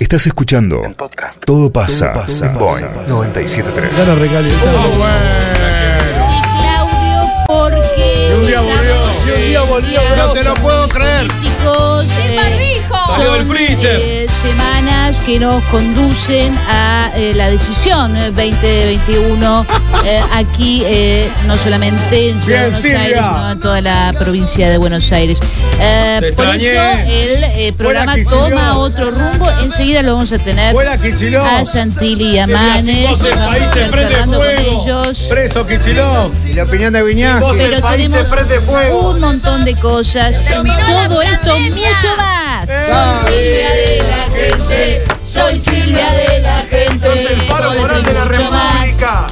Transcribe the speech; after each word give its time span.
Estás 0.00 0.26
escuchando 0.26 0.80
Todo 1.44 1.70
pasa, 1.70 2.24
en 2.26 2.54
Boeing 2.54 2.86
973. 3.06 3.96
Ya 3.98 4.06
nos 4.06 4.18
recalentamos. 4.18 4.84
Sí, 6.16 6.40
Claudio, 6.56 7.30
porque. 7.46 8.34
un 8.34 8.46
día 8.46 8.60
volvió, 8.62 9.04
sí, 9.22 9.30
un 9.30 9.36
día 9.36 9.60
en 9.60 9.68
volvió. 9.68 10.00
No 10.16 10.32
te 10.32 10.42
lo 10.42 10.54
puedo 10.54 10.88
creer. 10.88 11.28
políticos, 11.28 12.06
eh, 12.18 12.69
Salió 13.14 13.32
del 13.34 13.44
son, 13.46 13.54
freezer. 13.56 14.00
eh, 14.02 14.26
semanas 14.40 15.20
que 15.20 15.38
nos 15.38 15.62
conducen 15.64 16.56
a 16.68 17.10
eh, 17.14 17.32
la 17.34 17.50
decisión 17.50 18.16
eh, 18.16 18.30
2021 18.30 19.66
eh, 20.04 20.20
aquí, 20.32 20.82
no 21.46 21.56
solamente 21.56 22.30
en 22.30 22.40
Ciudad 22.40 22.60
de 22.60 22.64
Buenos 22.70 22.80
Silvia. 22.82 23.00
Aires, 23.00 23.20
sino 23.22 23.50
en 23.50 23.60
toda 23.60 23.80
la 23.80 24.14
provincia 24.18 24.70
de 24.70 24.78
Buenos 24.78 25.12
Aires. 25.12 25.38
Por 25.40 26.24
extrañé. 26.24 26.68
eso 26.68 27.46
el 27.56 27.74
programa 27.74 28.14
toma 28.28 28.78
otro 28.78 29.10
rumbo. 29.10 29.50
Enseguida 29.62 30.02
lo 30.02 30.14
vamos 30.14 30.32
a 30.32 30.38
tener 30.38 30.74
a 30.76 31.64
Santilli 31.64 32.36
y 32.36 32.38
a 32.38 32.46
Manes. 32.46 33.04
Vamos 33.04 33.24
a 33.24 33.56
estar 33.56 34.26
con. 34.26 34.40
Preso 35.30 35.64
Kichilov. 35.64 36.32
Y 36.44 36.54
la 36.54 36.64
opinión 36.64 36.92
de 36.92 37.02
Viñas. 37.04 37.38
Vos 37.38 37.56
Pero 37.56 37.76
el 37.76 37.80
país 37.82 38.10
se 38.10 38.16
tenemos 38.16 38.30
prende 38.34 38.60
fuego. 38.60 39.10
un 39.10 39.20
montón 39.20 39.64
de 39.64 39.76
cosas. 39.76 40.40
Todo 40.44 41.22
esto, 41.22 41.56
mucho 41.56 42.16
más. 42.16 42.68
Soy 42.68 43.32
Silvia 43.32 43.70
de 43.70 44.04
la 44.08 44.24
gente. 44.34 45.04
Soy 45.24 45.60
Silvia 45.60 46.10
de 46.12 46.40
la 46.40 46.58
gente. 46.58 46.98
Sos 47.06 47.30
el 47.30 47.46
paro 47.46 47.62
Todo 47.62 47.72
esto 47.74 47.82
moral 47.82 48.02
de 48.02 48.12
la. 48.12 48.24
República. 48.24 49.26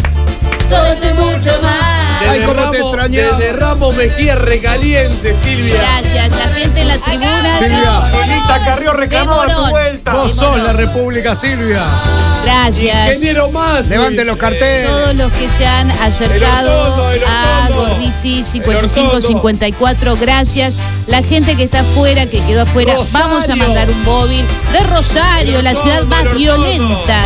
Todo 0.71 0.87
esto 0.87 1.07
y 1.11 1.15
mucho 1.15 1.62
más. 1.62 1.98
Ay, 2.28 2.42
cómo 2.45 2.70
te 2.70 2.78
extrañaba. 2.78 3.38
Desde 3.38 3.52
Ramos 3.52 3.96
Mejía 3.96 4.34
recaliente, 4.34 5.36
Silvia. 5.36 5.74
Gracias, 5.74 6.30
la 6.30 6.48
gente 6.48 6.80
en 6.80 6.88
la 6.88 6.98
tribuna. 6.98 7.59
Silvia. 7.59 8.12
Elita 8.24 8.64
Carrió 8.64 8.92
reclamaba 8.92 9.46
tu 9.46 9.70
vuelta. 9.70 10.14
Vos 10.14 10.32
sos 10.32 10.59
la 10.59 10.73
República, 10.73 11.34
Silvia. 11.34 11.84
Gracias. 12.45 13.09
Ingeniero 13.09 13.50
más. 13.50 13.88
Levanten 13.88 14.26
los 14.26 14.37
carteles. 14.37 14.88
Todos 14.88 15.15
los 15.15 15.32
que 15.32 15.51
se 15.51 15.66
han 15.66 15.90
acercado 15.90 16.70
El 16.70 16.93
Hortondo, 16.93 17.12
el 17.12 17.23
a. 17.24 17.68
Gorriti 17.73 18.38
El 18.38 18.45
5554, 18.45 20.16
gracias. 20.16 20.78
La 21.09 21.23
gente 21.23 21.56
que 21.56 21.64
está 21.64 21.80
afuera, 21.80 22.26
que 22.26 22.40
quedó 22.42 22.62
afuera, 22.62 22.92
Rosario. 22.95 23.28
vamos 23.28 23.48
a 23.48 23.56
mandar 23.56 23.88
un 23.90 24.04
móvil 24.04 24.45
de 24.73 24.80
Rosario, 24.95 25.62
la 25.62 25.74
ciudad 25.74 26.04
más 26.04 26.37
violenta. 26.37 27.23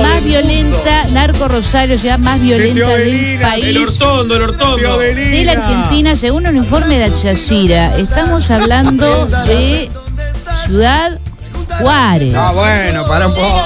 Más 0.00 0.24
violenta, 0.24 1.04
narco 1.10 1.46
Rosario, 1.46 1.98
ciudad 1.98 2.18
más 2.18 2.40
violenta 2.40 2.88
del 2.88 2.98
Belina, 3.12 3.54
El 3.54 3.60
país. 3.60 3.78
hortondo, 3.78 4.36
el 4.36 4.42
hortondo. 4.42 4.98
De 4.98 5.44
la 5.44 5.52
Argentina, 5.52 6.16
según 6.16 6.46
un 6.46 6.56
informe 6.56 6.98
de 6.98 7.04
Achacira, 7.04 7.96
estamos 7.98 8.50
hablando 8.50 9.26
de 9.26 9.90
Ciudad 10.66 11.18
Juárez. 11.80 12.34
Ah, 12.34 12.52
bueno, 12.54 13.06
para 13.06 13.26
un 13.28 13.34
poco. 13.34 13.62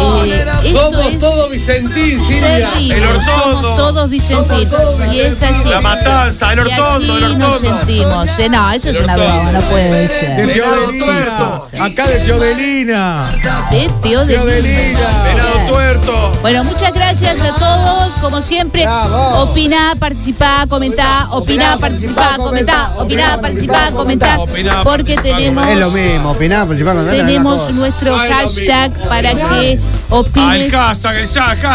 Eh, 0.00 0.72
Somos 0.72 1.18
todos 1.18 1.50
Vicentín, 1.50 2.20
Silvia. 2.26 2.70
terrible. 2.70 2.96
El 2.96 3.04
Hortondo. 3.06 3.60
Somos 3.60 3.76
todos 3.76 4.10
vicentinos. 4.10 4.94
Y 5.12 5.20
es 5.20 5.42
así. 5.42 5.68
La 5.68 5.80
matanza, 5.80 6.52
el 6.52 6.60
así 6.60 7.10
el 7.10 7.38
nos 7.38 7.54
hortondo. 7.54 7.76
sentimos. 7.78 8.38
Eh, 8.38 8.48
no, 8.48 8.70
eso 8.72 8.90
es 8.90 9.00
una 9.00 9.14
broma, 9.16 9.52
no 9.52 9.60
puede 9.62 9.90
De 10.02 10.08
ser. 10.08 10.52
Teodelina. 10.52 11.60
Acá 11.84 12.06
de 12.06 12.16
Teodelina. 12.20 13.30
De 13.70 13.90
Teodelina. 14.02 15.00
Venado 15.24 15.58
tuerto. 15.68 16.32
Bueno, 16.42 16.64
muchas 16.64 16.92
gracias 16.92 17.40
a 17.40 17.54
todos. 17.54 18.14
Como 18.20 18.42
siempre, 18.42 18.82
Bravo. 18.82 19.42
opina, 19.44 19.94
participá, 19.98 20.66
comentá, 20.68 21.28
opina, 21.30 21.78
participá, 21.78 22.36
comentá, 22.36 22.92
opina, 22.98 23.38
participá, 23.40 23.90
comentá. 23.92 24.36
Porque 24.84 25.14
participá, 25.14 25.22
tenemos, 25.22 25.66
Es 25.66 25.78
lo 25.78 25.90
mismo, 25.90 26.30
opinar, 26.32 26.66
participar 26.66 26.94
con 26.96 27.06
tenemos 27.08 27.70
nuestro 27.72 28.16
hashtag 28.16 28.92
para 29.08 29.32
que 29.32 29.80
opines, 30.08 30.72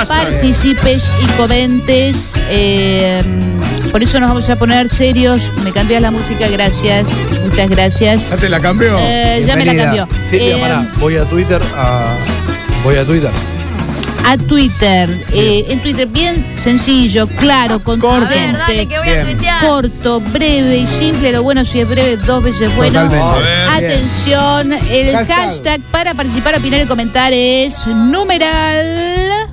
participes 0.08 1.04
y 1.24 1.26
comentes. 1.38 2.34
Eh, 2.50 3.22
por 3.92 4.04
eso 4.04 4.20
nos 4.20 4.30
vamos 4.30 4.50
a 4.50 4.56
poner 4.56 4.90
serios. 4.90 5.50
Me 5.64 5.72
cambias 5.72 6.02
la 6.02 6.12
música, 6.12 6.48
gracias. 6.50 7.08
Muchas 7.48 7.70
gracias. 7.70 8.30
¿Ya 8.30 8.38
te 8.38 8.50
la 8.50 8.60
cambió? 8.60 8.98
Eh, 9.00 9.44
ya 9.48 9.56
me 9.56 9.66
la 9.66 9.76
cambió. 9.76 10.08
Silvia, 10.30 10.58
Eh, 10.58 10.62
pará. 10.62 10.88
Voy 11.00 11.18
a 11.18 11.24
Twitter 11.26 11.62
a. 11.78 12.16
Voy 12.84 12.98
a 12.98 13.06
Twitter. 13.06 13.32
A 14.26 14.38
Twitter. 14.38 15.10
Eh, 15.32 15.66
en 15.70 15.82
Twitter, 15.82 16.08
bien 16.08 16.54
sencillo, 16.58 17.28
claro, 17.28 17.80
contundente. 17.80 18.58
Dale, 18.58 18.88
que 18.88 18.98
voy 18.98 19.08
a 19.08 19.14
Bien. 19.14 19.26
tuitear. 19.28 19.62
Corto, 19.66 20.20
breve 20.20 20.78
y 20.78 20.88
simple. 20.88 21.32
Lo 21.32 21.44
bueno 21.44 21.64
si 21.64 21.80
es 21.82 21.88
breve, 21.90 22.18
dos 22.18 22.44
veces 22.44 22.76
bueno. 22.76 23.08
Ver. 23.10 23.70
Atención, 23.70 24.74
el 24.90 25.16
hashtag. 25.16 25.28
Hashtag. 25.28 25.82
para 25.92 26.14
participar, 26.14 26.56
opinar 26.56 26.82
y 26.82 26.86
comentar 26.86 27.32
es 27.34 27.86
numeral. 27.88 29.48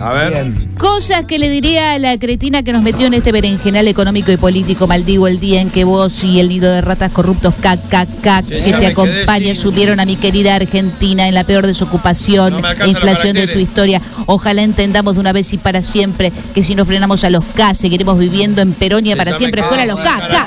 A 0.00 0.10
ver. 0.10 0.32
Bien. 0.32 0.73
Cosas 0.78 1.24
que 1.24 1.38
le 1.38 1.48
diría 1.50 1.94
a 1.94 1.98
la 1.98 2.18
cretina 2.18 2.62
que 2.62 2.72
nos 2.72 2.82
metió 2.82 3.06
en 3.06 3.14
este 3.14 3.32
berenjenal 3.32 3.86
económico 3.88 4.32
y 4.32 4.36
político. 4.36 4.86
Maldigo 4.86 5.26
el 5.28 5.38
día 5.40 5.60
en 5.60 5.70
que 5.70 5.84
vos 5.84 6.22
y 6.24 6.40
el 6.40 6.48
nido 6.48 6.70
de 6.70 6.80
ratas 6.80 7.10
corruptos 7.12 7.54
KKK 7.54 8.46
Sí, 8.46 8.54
que 8.60 8.72
te 8.78 8.86
acompaña 8.88 9.46
sin- 9.54 9.56
subieron 9.56 10.00
a 10.00 10.04
mi 10.04 10.16
querida 10.16 10.54
Argentina 10.56 11.26
en 11.28 11.34
la 11.34 11.44
peor 11.44 11.66
desocupación 11.66 12.60
No 12.60 12.70
e 12.70 12.88
inflación 12.88 13.34
de 13.34 13.46
su 13.46 13.58
historia. 13.58 14.00
Ojalá 14.26 14.62
entendamos 14.62 15.14
de 15.14 15.20
una 15.20 15.32
vez 15.32 15.52
y 15.52 15.58
para 15.58 15.80
siempre 15.80 16.32
que 16.54 16.62
si 16.62 16.74
no 16.74 16.84
frenamos 16.84 17.24
a 17.24 17.30
los 17.30 17.44
K 17.54 17.74
seguiremos 17.74 18.18
viviendo 18.18 18.60
en 18.60 18.72
Peronia 18.72 19.14
Sí, 19.14 19.18
para 19.18 19.32
siempre 19.32 19.62
fuera 19.62 19.86
los 19.86 19.96
K, 19.96 20.02
K, 20.04 20.28
K. 20.28 20.46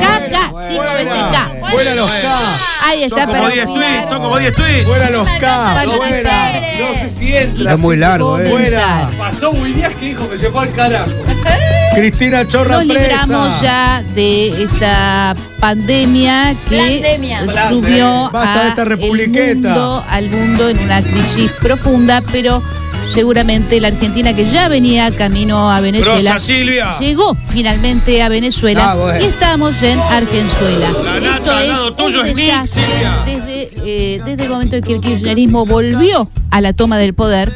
K, 0.00 0.30
K, 0.30 0.52
cinco 0.68 0.82
veces 0.94 1.12
K. 1.14 1.50
Fuera 1.72 1.94
los 1.94 2.10
K. 2.10 2.56
Ahí 2.86 3.08
Son 3.08 3.18
está 3.18 3.26
como 3.26 3.42
para 3.42 3.54
10 3.54 3.66
opinar. 3.66 3.82
tweets, 3.88 4.10
son 4.10 4.22
como 4.22 4.38
10 4.38 4.54
tweets. 4.54 4.84
Fuera 4.86 5.10
los 5.10 5.28
K. 5.40 5.82
Fuera. 5.96 6.50
No 6.80 7.00
sé 7.00 7.08
si 7.08 7.34
entra. 7.36 7.74
Es 7.74 7.80
muy 7.80 7.96
largo, 7.96 8.38
eh. 8.38 8.50
Fuera. 8.50 9.10
Pasó 9.18 9.52
Williams 9.74 9.94
que 9.96 10.06
dijo 10.06 10.30
que 10.30 10.38
se 10.38 10.50
fue 10.50 10.62
al 10.62 10.72
carajo. 10.72 11.10
Cristina 11.94 12.46
Chorra 12.48 12.78
Nos 12.78 12.86
libramos 12.86 13.48
presa. 13.58 13.62
ya 13.62 14.02
de 14.14 14.64
esta 14.64 15.36
pandemia 15.60 16.54
que 16.68 16.76
Pandemia. 16.78 17.68
subió 17.68 18.30
Basta 18.32 18.52
de 18.54 18.60
a 18.60 18.68
esta 18.68 18.82
el 18.82 18.88
republiqueta. 18.88 19.68
mundo, 19.68 20.04
al 20.08 20.30
mundo 20.30 20.68
en 20.70 20.78
una 20.80 21.02
crisis 21.02 21.52
profunda, 21.62 22.20
pero 22.32 22.60
seguramente 23.12 23.80
la 23.80 23.88
Argentina 23.88 24.34
que 24.34 24.50
ya 24.50 24.66
venía 24.68 25.08
camino 25.12 25.70
a 25.70 25.80
Venezuela 25.80 26.40
Silvia. 26.40 26.96
llegó 26.98 27.36
finalmente 27.48 28.22
a 28.22 28.28
Venezuela 28.28 28.90
Ah, 28.92 28.94
bueno. 28.96 29.20
y 29.20 29.28
estamos 29.28 29.80
en 29.82 30.00
Argenzuela. 30.00 30.90
La 30.90 31.16
Esto 31.18 31.20
nata 31.30 31.58
al 31.58 31.62
es 31.64 31.68
lado 31.70 31.92
tuyo 31.94 32.20
un 32.22 32.26
es 32.26 32.34
Nick, 32.34 32.46
desastre 32.46 32.82
Silvia. 32.82 33.22
desde, 33.24 33.68
eh, 33.86 34.20
desde 34.24 34.42
el 34.44 34.48
momento 34.50 34.76
en 34.76 34.82
que 34.82 34.94
el 34.94 35.00
kirchnerismo 35.00 35.64
volvió 35.64 36.28
a 36.50 36.60
la 36.60 36.72
toma 36.72 36.98
del 36.98 37.14
poder 37.14 37.52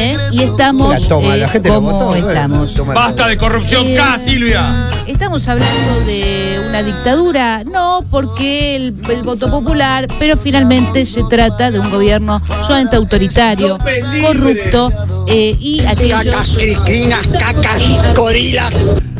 ¿eh? 0.00 0.16
y 0.32 0.42
estamos 0.42 1.00
La 1.00 1.08
toma, 1.08 1.36
la 1.36 1.46
eh, 1.46 1.48
gente 1.48 1.68
como 1.68 1.92
votó, 1.92 2.14
estamos. 2.16 2.74
Basta 2.94 3.28
de 3.28 3.36
corrupción 3.36 3.86
Eh, 3.86 3.94
K, 3.94 4.18
Silvia. 4.18 4.88
Estamos 5.06 5.46
hablando 5.48 6.00
de 6.06 6.60
una 6.68 6.82
dictadura, 6.82 7.64
no 7.64 8.04
porque 8.10 8.76
el, 8.76 8.94
el 9.08 9.22
voto 9.22 9.50
popular, 9.50 10.06
pero 10.18 10.36
finalmente 10.36 11.04
se 11.04 11.22
trata 11.24 11.70
de 11.70 11.78
un 11.78 11.90
gobierno 11.90 12.40
sumamente 12.64 12.96
autoritario, 12.96 13.78
corrupto 14.22 14.92
eh, 15.28 15.56
y 15.58 15.80
aquellos 15.84 16.24
Cristinas, 16.56 17.26
cacas, 17.26 18.14
gorilas. 18.16 18.72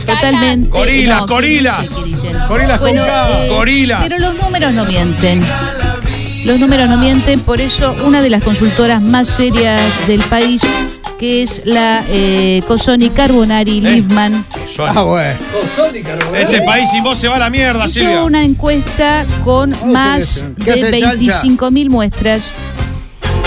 totalmente. 0.07 0.71
Gorilas, 0.71 1.21
no, 1.21 1.27
gorilas. 1.27 1.87
Gorilas 2.49 2.81
con 2.81 2.95
K. 2.95 3.29
Pero 4.01 4.19
los 4.19 4.35
números 4.35 4.73
no 4.73 4.85
mienten. 4.85 5.45
Los 6.45 6.59
números 6.59 6.89
no 6.89 6.97
mienten, 6.97 7.41
por 7.41 7.61
eso 7.61 7.95
una 8.05 8.23
de 8.23 8.31
las 8.31 8.43
consultoras 8.43 9.03
más 9.03 9.29
serias 9.29 9.81
del 10.07 10.21
país, 10.23 10.63
que 11.19 11.43
es 11.43 11.63
la 11.67 12.03
eh, 12.09 12.63
Cosoni 12.67 13.11
Carbonari 13.11 13.81
Lipman, 13.81 14.45
Ah, 14.79 15.03
bueno. 15.03 15.39
Este 16.35 16.63
país 16.63 16.89
sin 16.91 17.05
vos 17.05 17.19
se 17.19 17.29
va 17.29 17.37
a 17.37 17.41
la 17.41 17.51
mierda, 17.51 17.85
hizo 17.85 17.95
Silvia. 17.95 18.25
una 18.25 18.43
encuesta 18.43 19.25
con 19.45 19.75
más 19.93 20.45
¿Qué 20.65 20.73
de 20.85 21.01
Chancha? 21.01 21.43
25.000 21.43 21.91
muestras. 21.91 22.43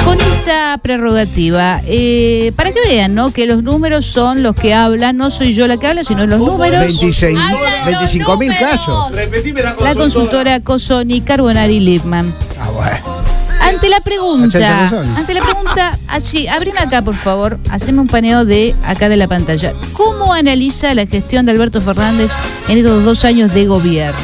Con 0.06 0.20
esta 0.20 0.78
prerrogativa, 0.84 1.82
eh, 1.88 2.52
para 2.58 2.74
que 2.74 2.80
vean, 2.90 3.16
¿no? 3.16 3.32
Que 3.32 3.46
los 3.48 3.64
números 3.64 4.06
son 4.06 4.44
los 4.44 4.54
que 4.54 4.74
hablan, 4.74 5.16
no 5.16 5.32
soy 5.32 5.54
yo 5.54 5.66
la 5.66 5.78
que 5.78 5.88
habla, 5.88 6.04
sino 6.04 6.28
los 6.28 6.40
números. 6.40 6.82
26, 6.82 7.40
Hablan 7.40 7.78
los 7.78 7.86
25 7.86 8.38
mil 8.38 8.50
números. 8.50 8.70
casos. 8.72 9.12
Repetime 9.14 9.62
la 9.64 9.76
La 9.82 9.96
consultora 9.96 10.60
Cosoni 10.60 11.22
Carbonari 11.22 11.80
Lipman. 11.80 12.34
Ante 13.62 13.88
la 13.88 14.02
pregunta, 14.02 14.90
ante 15.16 15.34
la 15.34 15.42
pregunta, 15.42 15.98
así, 16.08 16.48
abrime 16.50 16.80
acá, 16.80 17.02
por 17.02 17.16
favor, 17.16 17.58
haceme 17.70 18.02
un 18.02 18.08
paneo 18.08 18.44
de 18.44 18.76
acá 18.86 19.08
de 19.08 19.16
la 19.16 19.28
pantalla. 19.28 19.74
¿Cómo 19.94 20.34
analiza 20.34 20.94
la 20.94 21.06
gestión 21.06 21.46
de 21.46 21.54
Alberto 21.54 21.80
Fernández 21.80 22.32
en 22.68 22.78
estos 22.80 23.06
dos 23.06 23.24
años 23.24 23.54
de 23.54 23.66
gobierno? 23.66 24.20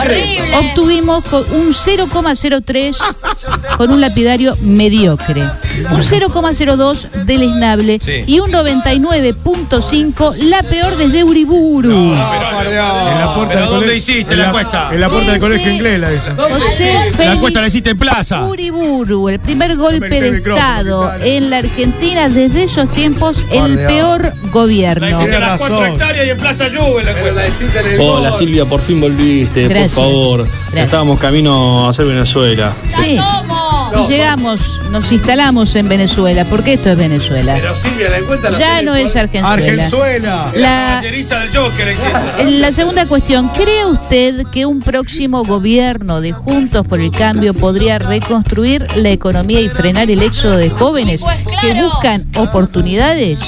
Horrible. 0.00 0.56
Obtuvimos 0.56 1.24
un 1.52 1.68
0,03 1.72 2.96
con 3.78 3.90
un 3.90 4.00
lapidario 4.00 4.56
mediocre. 4.60 5.44
Un 5.90 6.02
0,02 6.02 7.08
deleznable 7.24 8.00
Sí. 8.04 8.24
y 8.26 8.38
un 8.40 8.50
99.5 8.52 10.34
la 10.44 10.62
peor 10.62 10.96
desde 10.96 11.24
Uriburu. 11.24 11.90
En 11.90 12.18
la 12.18 13.32
puerta 13.34 13.54
¿Pero 13.54 13.60
del 13.70 13.80
dónde 13.80 13.96
hiciste 13.96 14.34
en 14.34 14.40
la 14.40 14.46
encuesta? 14.48 14.90
En 14.92 15.00
la 15.00 15.08
puerta 15.08 15.32
del 15.32 15.40
colegio 15.40 15.72
inglés 15.72 16.00
la 16.00 16.10
esa. 16.12 16.34
José 16.36 16.92
La 17.18 17.32
encuesta 17.32 17.60
la 17.60 17.66
hiciste 17.68 17.90
en 17.90 17.98
plaza. 17.98 18.44
Uriburu, 18.44 19.28
el 19.28 19.40
primer 19.40 19.76
golpe 19.76 20.08
de 20.20 20.38
Estado 20.38 21.12
en 21.22 21.50
la 21.50 21.58
Argentina 21.58 22.28
desde 22.28 22.64
esos 22.64 22.88
tiempos, 22.90 23.42
el 23.50 23.78
peor 23.78 24.22
La 24.22 24.50
gobierno. 24.50 25.06
hiciste 25.08 25.22
a 25.24 25.30
Tiene 25.30 25.46
las 25.46 25.58
cuatro 25.58 25.80
razón. 25.80 25.94
hectáreas 25.94 26.26
y 26.26 26.30
en 26.30 26.38
Plaza 26.38 26.64
Juve 26.74 27.04
la 27.04 27.12
la 27.12 27.46
en 27.46 28.00
Hola. 28.00 28.32
Silvia, 28.32 28.64
por 28.64 28.80
fin 28.80 29.00
volviste, 29.00 29.68
Gracias. 29.68 29.92
por 29.92 30.04
favor. 30.04 30.38
Gracias. 30.46 30.84
Estábamos 30.84 31.18
camino 31.20 31.86
a 31.86 31.90
hacer 31.90 32.06
Venezuela. 32.06 32.72
Sí. 33.02 33.18
Y 34.00 34.10
llegamos, 34.10 34.80
nos 34.90 35.10
instalamos 35.12 35.74
en 35.76 35.88
Venezuela, 35.88 36.44
porque 36.44 36.74
esto 36.74 36.90
es 36.90 36.96
Venezuela. 36.96 37.54
Pero 37.54 37.74
Silvia, 37.76 38.10
la 38.10 38.18
encuesta 38.18 38.50
la 38.50 38.58
Ya 38.58 38.82
no 38.82 38.94
es. 38.94 39.14
Argenzuela. 39.16 39.52
Argenzuela. 39.52 40.52
La 40.54 41.00
del 41.02 41.24
Joker 41.54 41.86
la 41.86 41.92
hiciste. 41.92 42.50
la 42.58 42.72
segunda 42.72 43.06
cuestión, 43.06 43.48
¿cree 43.48 43.86
usted 43.86 44.46
que 44.52 44.66
un 44.66 44.80
próximo 44.80 45.44
gobierno 45.44 46.20
de 46.20 46.32
Juntos 46.32 46.86
por 46.86 47.00
el 47.00 47.10
Cambio 47.10 47.54
podría 47.54 47.98
reconstruir 47.98 48.86
la 48.96 49.10
economía 49.10 49.60
y 49.60 49.68
frenar 49.68 50.10
el 50.10 50.22
éxodo 50.22 50.56
de 50.56 50.70
jóvenes 50.70 51.22
que 51.60 51.74
buscan 51.74 52.26
oportunidades? 52.36 53.40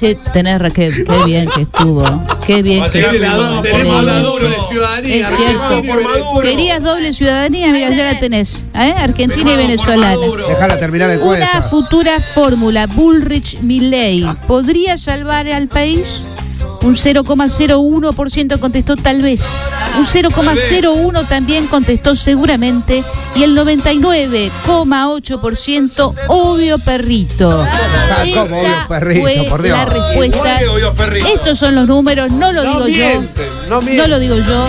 Sí, 0.01 0.17
tenés 0.33 0.59
Raquel, 0.59 1.05
qué 1.05 1.25
bien 1.27 1.47
que 1.55 1.61
estuvo. 1.61 2.03
Qué 2.47 2.63
bien 2.63 2.83
que 2.91 3.01
estuvo. 3.01 3.61
Tenemos 3.61 4.03
la 4.03 4.21
doble 4.21 4.49
ciudadanía. 4.67 5.29
Es 5.29 5.37
cierto. 5.37 6.41
Querías 6.41 6.83
doble 6.83 7.13
ciudadanía, 7.13 7.71
mira, 7.71 7.91
ya 7.91 8.15
la 8.15 8.19
tenés. 8.19 8.65
¿eh? 8.75 8.95
Argentina 8.97 9.53
y 9.53 9.57
venezolana. 9.59 10.17
Déjala 10.49 10.79
terminar 10.79 11.11
el 11.11 11.21
Una 11.21 11.61
futura 11.69 12.19
fórmula 12.19 12.87
Bullrich-Milley 12.87 14.39
podría 14.47 14.97
salvar 14.97 15.47
al 15.49 15.69
país. 15.69 16.23
Un 16.83 16.95
0,01% 16.97 18.59
contestó 18.59 18.97
tal 18.97 19.21
vez. 19.23 19.45
Un 19.99 20.07
0,01 20.07 21.29
también 21.29 21.67
contestó 21.67 22.17
seguramente. 22.17 23.05
Y 23.35 23.43
el 23.43 23.55
99,8% 23.57 26.15
obvio 26.29 26.79
perrito. 26.79 27.63
Ah, 27.63 28.25
¿cómo 28.35 28.59
obvio 28.59 28.89
perrito? 28.89 29.21
fue 29.21 29.45
Por 29.49 29.63
Dios. 29.63 29.77
la 29.79 29.85
respuesta. 29.85 30.59
Estos 31.35 31.59
son 31.59 31.75
los 31.75 31.87
números, 31.87 32.31
no 32.33 32.51
lo 32.53 32.63
digo 32.63 32.89
yo. 32.89 33.23
no 33.69 34.07
lo 34.07 34.19
digo 34.19 34.37
yo. 34.37 34.67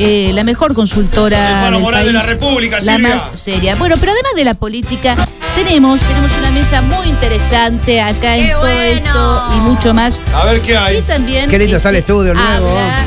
Eh, 0.00 0.30
la 0.32 0.44
mejor 0.44 0.74
consultora. 0.74 1.68
Del 1.70 1.82
de 2.06 2.12
la 2.12 2.22
República, 2.22 2.78
La 2.80 2.94
Silvia. 2.94 3.16
más 3.16 3.30
seria. 3.40 3.74
Bueno, 3.74 3.96
pero 3.98 4.12
además 4.12 4.32
de 4.36 4.44
la 4.44 4.54
política, 4.54 5.16
tenemos, 5.64 6.00
tenemos 6.02 6.30
una 6.38 6.50
mesa 6.50 6.82
muy 6.82 7.08
interesante 7.08 8.00
acá 8.00 8.36
en 8.36 8.46
¡Qué 8.46 8.52
todo 8.52 8.60
bueno! 8.62 9.48
esto 9.48 9.48
y 9.56 9.60
mucho 9.60 9.94
más. 9.94 10.20
A 10.34 10.44
ver 10.44 10.60
qué 10.60 10.72
Y 10.72 10.76
hay. 10.76 11.02
también. 11.02 11.50
Qué 11.50 11.58
lindo 11.58 11.76
está 11.76 11.90
el 11.90 11.96
este, 11.96 12.12
estudio 12.12 12.34
nuevo. 12.34 12.68
habla- 12.68 13.06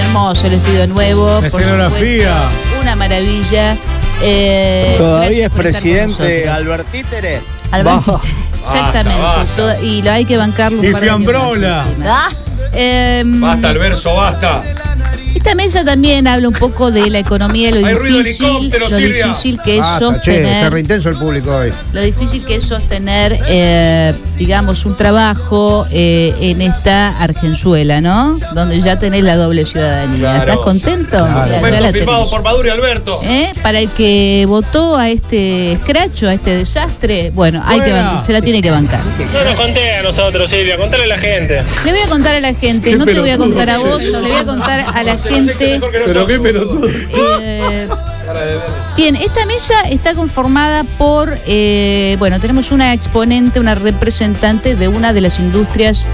hermoso 0.00 0.46
el 0.46 0.54
estudio 0.54 0.86
nuevo. 0.86 1.36
por 1.36 1.44
Escenografía. 1.44 2.34
supuesto, 2.34 2.80
Una 2.82 2.94
maravilla. 2.96 3.76
Eh, 4.20 4.94
Todavía 4.98 5.46
es 5.46 5.52
presidente 5.52 6.06
nosotros. 6.44 6.56
Albertítere. 6.56 7.42
Alberto. 7.70 8.20
Exactamente. 8.66 9.20
Basta, 9.22 9.38
basta. 9.38 9.56
Toda- 9.56 9.80
y 9.80 10.02
lo 10.02 10.10
hay 10.12 10.24
que 10.24 10.36
bancarlo 10.36 10.84
Y 10.84 10.92
Fiambrola. 10.94 11.84
Ah, 12.04 12.28
Em, 12.72 13.40
Basta 13.40 13.70
el 13.70 13.78
verso, 13.78 14.14
basta. 14.14 14.62
Esta 15.34 15.54
mesa 15.54 15.84
también 15.84 16.26
habla 16.26 16.48
un 16.48 16.54
poco 16.54 16.90
de 16.90 17.08
la 17.10 17.18
economía 17.20 17.70
lo 17.70 17.76
Hay 17.86 17.94
difícil, 17.94 18.70
lo 18.78 18.96
difícil 18.96 19.58
que 19.64 19.76
es 19.76 19.80
Basta, 19.80 20.20
che, 20.20 20.36
está 20.36 20.42
sostener, 20.42 20.72
re 20.72 20.80
intenso 20.80 21.08
el 21.08 21.16
público 21.16 21.54
hoy. 21.56 21.72
lo 21.92 22.00
difícil 22.02 22.44
que 22.44 22.56
es 22.56 22.64
sostener, 22.64 23.38
eh, 23.48 24.14
digamos, 24.36 24.84
un 24.84 24.96
trabajo 24.96 25.86
eh, 25.90 26.34
en 26.40 26.62
esta 26.62 27.18
Argenzuela, 27.20 28.00
¿no? 28.00 28.36
Donde 28.54 28.80
ya 28.80 28.98
tenés 28.98 29.22
la 29.22 29.36
doble 29.36 29.64
ciudadanía. 29.64 30.18
Claro. 30.18 30.38
¿Estás 30.52 30.58
contento? 30.64 31.16
Ya- 31.18 31.46
ya 31.46 31.46
Documento 31.52 31.80
la 31.80 31.92
firmado 31.92 32.18
tenés. 32.18 32.30
por 32.30 32.42
Maduro 32.42 32.68
y 32.68 32.70
Alberto. 32.70 33.20
¿Eh? 33.24 33.52
Para 33.62 33.78
el 33.80 33.88
que 33.90 34.44
votó 34.48 34.96
a 34.96 35.08
este 35.10 35.72
escracho, 35.72 36.28
a 36.28 36.34
este 36.34 36.56
desastre, 36.56 37.30
bueno, 37.30 37.62
hay 37.66 37.80
que 37.80 37.94
se 38.24 38.32
la 38.32 38.40
tiene 38.40 38.62
que 38.62 38.70
bancar. 38.70 39.00
No 39.32 39.44
nos 39.44 39.54
conté 39.56 39.94
a 39.96 40.02
nosotros, 40.02 40.48
Silvia, 40.50 40.76
contale 40.76 41.04
a 41.04 41.06
la 41.06 41.18
gente. 41.18 41.62
Le 41.84 41.92
voy 41.92 42.00
a 42.00 42.08
contar 42.08 42.34
a 42.34 42.40
la 42.40 42.54
gente, 42.54 42.96
no 42.96 43.04
te 43.04 43.18
voy 43.20 43.30
a 43.30 43.36
contar 43.38 43.70
a 43.70 43.78
vos, 43.78 44.02
le 44.04 44.18
voy 44.20 44.32
a 44.32 44.44
contar 44.44 44.86
a 44.94 45.02
la 45.04 45.17
gente. 45.22 45.80
Pero 46.06 46.26
qué 46.26 46.40
pelotudo. 46.40 46.88
Eh, 47.40 47.88
bien, 48.94 49.16
esta 49.16 49.46
mesa 49.46 49.74
está 49.90 50.14
conformada 50.14 50.84
por, 50.84 51.38
eh, 51.46 52.16
bueno, 52.18 52.38
tenemos 52.40 52.70
una 52.70 52.92
exponente, 52.92 53.58
una 53.58 53.74
representante 53.74 54.76
de 54.76 54.86
una 54.86 55.14
de 55.14 55.22
las 55.22 55.38
industrias 55.40 56.04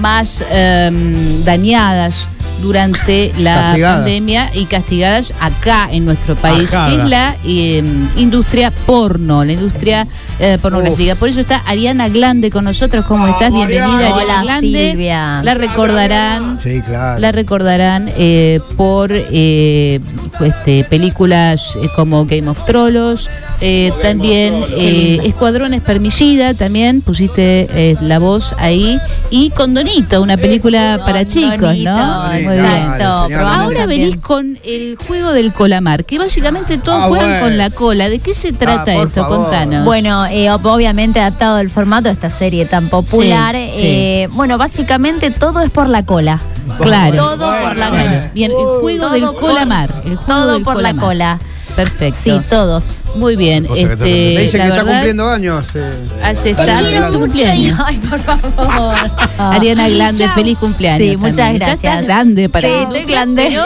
más 0.00 0.44
em, 0.50 1.44
dañadas 1.44 2.28
durante 2.62 3.32
la 3.38 3.54
Castigada. 3.54 3.96
pandemia 3.96 4.50
y 4.54 4.64
castigadas 4.66 5.32
acá 5.40 5.88
en 5.90 6.04
nuestro 6.04 6.34
país, 6.36 6.72
Ajada. 6.72 6.88
que 6.90 7.02
es 7.02 7.08
la 7.08 7.36
em, 7.44 8.08
industria 8.16 8.70
porno, 8.70 9.44
la 9.44 9.52
industria 9.52 10.06
eh, 10.38 10.58
pornográfica. 10.60 11.14
Por 11.14 11.28
eso 11.28 11.40
está 11.40 11.62
Ariana 11.66 12.08
Glande 12.08 12.50
con 12.50 12.64
nosotros. 12.64 13.04
¿Cómo 13.06 13.26
estás? 13.28 13.52
Bienvenida, 13.52 13.86
Ariana 13.96 14.14
Hola, 14.14 14.42
Glande. 14.42 14.90
Silvia. 14.90 15.40
La 15.42 15.54
recordarán. 15.54 16.58
Sí, 16.62 16.80
claro. 16.84 17.20
La 17.20 17.32
recordarán 17.32 18.10
eh, 18.16 18.60
por 18.76 19.10
eh, 19.12 20.00
este, 20.40 20.84
películas 20.84 21.76
eh, 21.76 21.88
como 21.94 22.24
Game 22.26 22.48
of 22.48 22.64
Thrones, 22.66 23.28
eh, 23.60 23.92
también 24.02 24.54
eh, 24.76 25.20
Escuadrón 25.24 25.74
Espermicida, 25.74 26.54
también 26.54 27.00
pusiste 27.00 27.68
eh, 27.74 27.96
la 28.00 28.18
voz 28.18 28.54
ahí, 28.58 28.98
y 29.30 29.50
Condonito, 29.50 30.22
una 30.22 30.36
película 30.36 31.00
para 31.04 31.24
chicos, 31.26 31.76
¿no? 31.78 32.32
Exacto. 32.52 33.26
Probamos 33.28 33.58
Ahora 33.58 33.78
también. 33.80 34.00
venís 34.02 34.16
con 34.20 34.58
el 34.64 34.96
juego 35.06 35.32
del 35.32 35.52
colamar, 35.52 36.04
que 36.04 36.18
básicamente 36.18 36.78
todos 36.78 37.02
Ah, 37.04 37.06
juegan 37.08 37.28
bueno. 37.28 37.44
con 37.44 37.58
la 37.58 37.70
cola. 37.70 38.08
¿De 38.08 38.18
qué 38.18 38.34
se 38.34 38.52
trata 38.52 38.94
esto? 38.94 39.22
favor. 39.22 39.38
Contanos. 39.44 39.84
Bueno, 39.84 40.26
eh, 40.26 40.48
ob- 40.50 40.64
obviamente 40.64 41.20
adaptado 41.20 41.56
al 41.56 41.70
formato 41.70 42.04
de 42.08 42.12
esta 42.14 42.30
serie 42.30 42.66
tan 42.66 42.88
popular. 42.88 43.54
Sí, 43.56 43.68
sí. 43.74 43.80
eh, 43.82 44.28
Bueno, 44.32 44.58
básicamente 44.58 45.30
todo 45.30 45.60
es 45.60 45.70
por 45.70 45.88
la 45.88 46.04
cola. 46.04 46.40
claro. 46.80 47.16
Todo 47.16 47.36
por 47.38 47.76
la 47.76 47.90
Bueno, 47.90 48.04
cola. 48.10 48.30
bien, 48.34 48.50
el 48.52 48.56
juego 48.80 49.10
del 49.10 49.22
por- 49.24 49.40
colamar. 49.40 49.90
El 50.04 50.16
juego 50.16 50.40
Todo 50.42 50.52
del 50.54 50.62
por 50.62 50.80
la 50.82 50.94
cola. 50.94 51.38
Perfecto. 51.76 52.20
Sí, 52.22 52.40
todos. 52.48 53.00
Muy 53.16 53.36
bien. 53.36 53.64
Cosa 53.64 53.74
que 53.74 53.82
está- 53.82 53.94
Este, 53.94 54.34
Me 54.34 54.40
dice 54.42 54.58
que 54.58 54.64
está 54.64 54.84
cumpliendo 54.84 55.28
años. 55.28 55.64
eh. 55.74 55.92
Está, 56.32 57.10
cumpleaños. 57.10 57.80
Ay, 57.84 57.96
por 57.98 58.20
favor. 58.20 58.94
Ariana 59.38 59.88
Grande, 59.88 60.28
feliz 60.28 60.58
cumpleaños. 60.58 61.08
Sí, 61.10 61.16
muchas 61.16 61.36
también. 61.36 61.58
Ya 61.60 61.66
gracias. 61.66 61.92
estás 61.94 62.06
grande 62.06 62.48
para 62.48 62.68
Sí, 62.68 62.74
estoy 62.82 63.04
grande. 63.04 63.58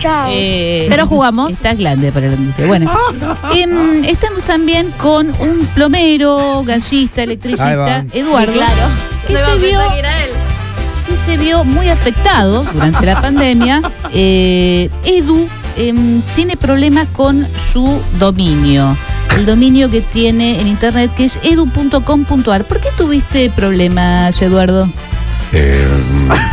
pero, 0.00 0.28
eh, 0.30 0.86
Pero 0.88 1.06
jugamos. 1.06 1.52
Estás 1.52 1.76
grande 1.78 2.12
para 2.12 2.28
la 2.28 2.34
industria. 2.34 2.66
Bueno, 2.66 2.92
em, 3.54 4.04
estamos 4.04 4.42
también 4.42 4.90
con 4.98 5.28
un 5.40 5.66
plomero, 5.74 6.62
gasista, 6.64 7.22
Ahí 7.22 7.24
electricista. 7.26 8.04
Eduardo, 8.12 8.52
claro. 8.52 8.82
que 9.26 9.36
se 9.36 9.56
vio 9.56 9.80
que 11.08 11.16
se 11.16 11.36
vio 11.36 11.64
muy 11.64 11.88
afectado 11.88 12.62
durante 12.72 13.04
la 13.06 13.20
pandemia. 13.20 13.82
Eh, 14.12 14.90
Edu 15.04 15.48
em, 15.76 16.22
tiene 16.34 16.56
problemas 16.56 17.06
con 17.12 17.46
su 17.72 18.00
dominio. 18.18 18.96
El 19.36 19.46
dominio 19.46 19.90
que 19.90 20.00
tiene 20.00 20.60
en 20.60 20.66
internet 20.66 21.14
que 21.14 21.24
es 21.24 21.38
edu.com.ar. 21.42 22.64
¿Por 22.64 22.80
qué 22.80 22.88
tuviste 22.96 23.48
problemas, 23.50 24.40
Eduardo? 24.42 24.88
Eh, 25.52 25.84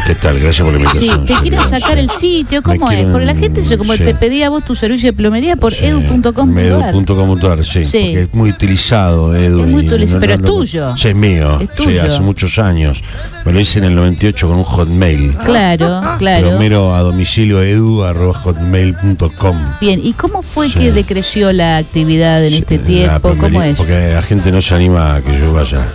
¿Qué 0.07 0.15
tal? 0.15 0.39
Gracias 0.39 0.65
por 0.67 0.73
la 0.79 0.89
Sí, 0.91 0.97
invitación. 1.05 1.25
te 1.25 1.33
quieren 1.35 1.61
sacar 1.61 1.99
el 1.99 2.09
sitio, 2.09 2.63
¿cómo 2.63 2.89
es? 2.89 3.05
Porque 3.05 3.25
la 3.27 3.35
gente 3.35 3.61
se 3.61 3.77
como 3.77 3.93
sí. 3.93 3.99
te 4.03 4.15
pedía 4.15 4.47
a 4.47 4.49
vos 4.49 4.65
tu 4.65 4.73
servicio 4.73 5.11
de 5.11 5.13
plomería 5.15 5.55
por 5.55 5.71
edu.com. 5.73 6.57
Edu.com.ar, 6.57 7.63
sí, 7.63 7.85
Sí. 7.85 7.97
Porque 8.07 8.21
es 8.23 8.33
muy 8.33 8.49
utilizado, 8.49 9.35
Edu. 9.35 9.63
Es 9.63 9.69
muy 9.69 9.85
utilizado, 9.85 10.19
pero 10.19 10.33
es 10.33 10.41
tuyo. 10.41 10.97
Sí, 10.97 11.09
es 11.09 11.15
mío. 11.15 11.59
Es 11.59 11.67
Sí, 11.77 11.83
tuyo. 11.83 12.03
hace 12.03 12.21
muchos 12.21 12.57
años. 12.57 13.03
Me 13.45 13.53
lo 13.53 13.59
hice 13.59 13.77
en 13.79 13.85
el 13.85 13.95
98 13.95 14.47
con 14.47 14.57
un 14.57 14.63
hotmail. 14.63 15.33
Claro, 15.45 16.01
claro. 16.17 16.49
Plomero 16.49 16.95
a 16.95 17.01
domicilio 17.01 17.61
edu 17.61 18.03
arroba 18.03 18.33
hotmail.com. 18.33 19.57
Bien, 19.79 20.01
¿y 20.03 20.13
cómo 20.13 20.41
fue 20.41 20.69
Sí. 20.69 20.79
que 20.79 20.91
decreció 20.91 21.53
la 21.53 21.77
actividad 21.77 22.43
en 22.43 22.53
este 22.55 22.79
tiempo? 22.79 23.35
¿Cómo 23.39 23.61
es? 23.61 23.77
Porque 23.77 24.11
la 24.15 24.21
gente 24.23 24.51
no 24.51 24.59
se 24.59 24.73
anima 24.73 25.15
a 25.17 25.21
que 25.21 25.37
yo 25.39 25.53
vaya 25.53 25.85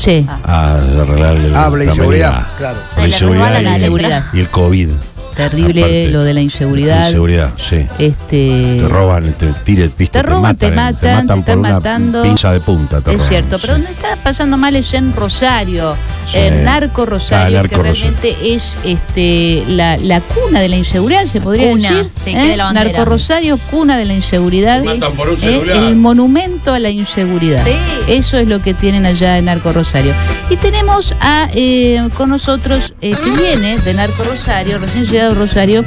Sí. 0.00 0.26
a 0.44 0.72
Habla 0.74 1.04
plomería. 1.04 1.84
inseguridad, 1.84 2.46
claro. 2.56 2.78
La 2.96 3.02
le 3.02 3.08
inseguridad 3.08 3.52
la 3.52 3.70
y, 3.70 3.74
inseguridad. 3.74 4.24
y 4.32 4.40
el 4.40 4.48
COVID. 4.48 4.88
Terrible 5.36 5.80
Aparte, 5.80 6.08
lo 6.08 6.22
de 6.22 6.34
la 6.34 6.40
inseguridad. 6.40 7.04
Inseguridad, 7.06 7.50
sí. 7.56 7.86
Este, 7.98 8.76
Te 8.80 8.88
roban, 8.88 9.32
te 9.34 9.46
tiran, 9.64 9.92
viste, 9.96 10.18
Te 10.18 10.22
roban, 10.22 10.56
te 10.56 10.70
matan, 10.70 10.96
te 11.00 11.06
matan 11.06 11.20
están 11.20 11.42
por 11.44 11.58
una 11.58 11.72
matando. 11.74 12.22
pinza 12.22 12.52
de 12.52 12.60
punta. 12.60 13.00
te 13.00 13.10
es 13.12 13.16
roban, 13.16 13.28
cierto, 13.28 13.56
sí. 13.58 13.62
pero 13.62 13.72
donde 13.74 13.90
está 13.90 14.16
pasando 14.16 14.56
mal 14.58 14.74
es 14.76 14.92
en 14.94 15.12
Rosario, 15.14 15.96
Sí. 16.30 16.38
en 16.38 16.64
Narco 16.64 17.06
Rosario, 17.06 17.58
Ah, 17.58 17.62
Narco 17.62 17.76
que 17.76 17.82
realmente 17.82 18.36
es 18.54 18.78
este 18.84 19.64
la, 19.66 19.96
la 19.96 20.20
cuna 20.20 20.60
de 20.60 20.68
la 20.68 20.76
inseguridad, 20.76 21.24
se 21.26 21.40
podría 21.40 21.70
Cuna, 21.70 21.88
decir. 21.88 22.10
sí, 22.24 22.30
¿eh? 22.36 22.56
la. 22.56 22.72
Narco 22.72 23.04
Rosario, 23.04 23.58
cuna 23.70 23.96
de 23.98 24.04
la 24.04 24.14
inseguridad. 24.14 24.82
Matan 24.84 25.12
por 25.14 25.28
un 25.28 25.34
¿eh? 25.34 25.38
celular. 25.38 25.76
El 25.76 25.96
monumento 25.96 26.72
a 26.72 26.78
la 26.78 26.90
inseguridad. 26.90 27.64
Sí. 27.64 27.72
Eso 28.08 28.36
es 28.38 28.48
lo 28.48 28.60
que 28.62 28.74
tienen 28.74 29.06
allá 29.06 29.38
en 29.38 29.46
Narco 29.46 29.72
Rosario. 29.72 30.12
Y 30.50 30.56
tenemos 30.56 31.14
a 31.20 31.48
eh, 31.54 32.08
con 32.16 32.30
nosotros, 32.30 32.94
eh, 33.00 33.12
que 33.12 33.30
viene 33.42 33.78
de 33.78 33.94
Narco 33.94 34.22
Rosario, 34.24 34.78
recién 34.78 35.04
llegado 35.06 35.19
Rosario, 35.34 35.84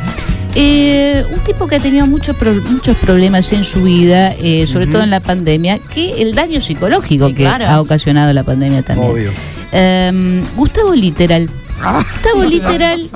eh, 0.55 1.25
un 1.33 1.39
tipo 1.43 1.67
que 1.67 1.75
ha 1.77 1.79
tenido 1.79 2.05
muchos 2.05 2.35
pro- 2.35 2.53
muchos 2.53 2.95
problemas 2.97 3.51
en 3.53 3.63
su 3.63 3.81
vida, 3.83 4.33
eh, 4.39 4.65
sobre 4.67 4.85
todo 4.87 5.01
en 5.03 5.09
la 5.09 5.19
pandemia, 5.19 5.79
que 5.79 6.21
el 6.21 6.35
daño 6.35 6.61
psicológico 6.61 7.29
Sí, 7.29 7.33
que 7.33 7.43
claro. 7.43 7.65
ha 7.67 7.81
ocasionado 7.81 8.31
la 8.33 8.43
pandemia 8.43 8.83
también. 8.83 9.11
Obvio. 9.11 9.31
Eh, 9.71 10.43
Gustavo 10.55 10.93
Literal. 10.93 11.49
Ah. 11.81 12.03
Gustavo 12.13 12.43
Literal 12.45 13.09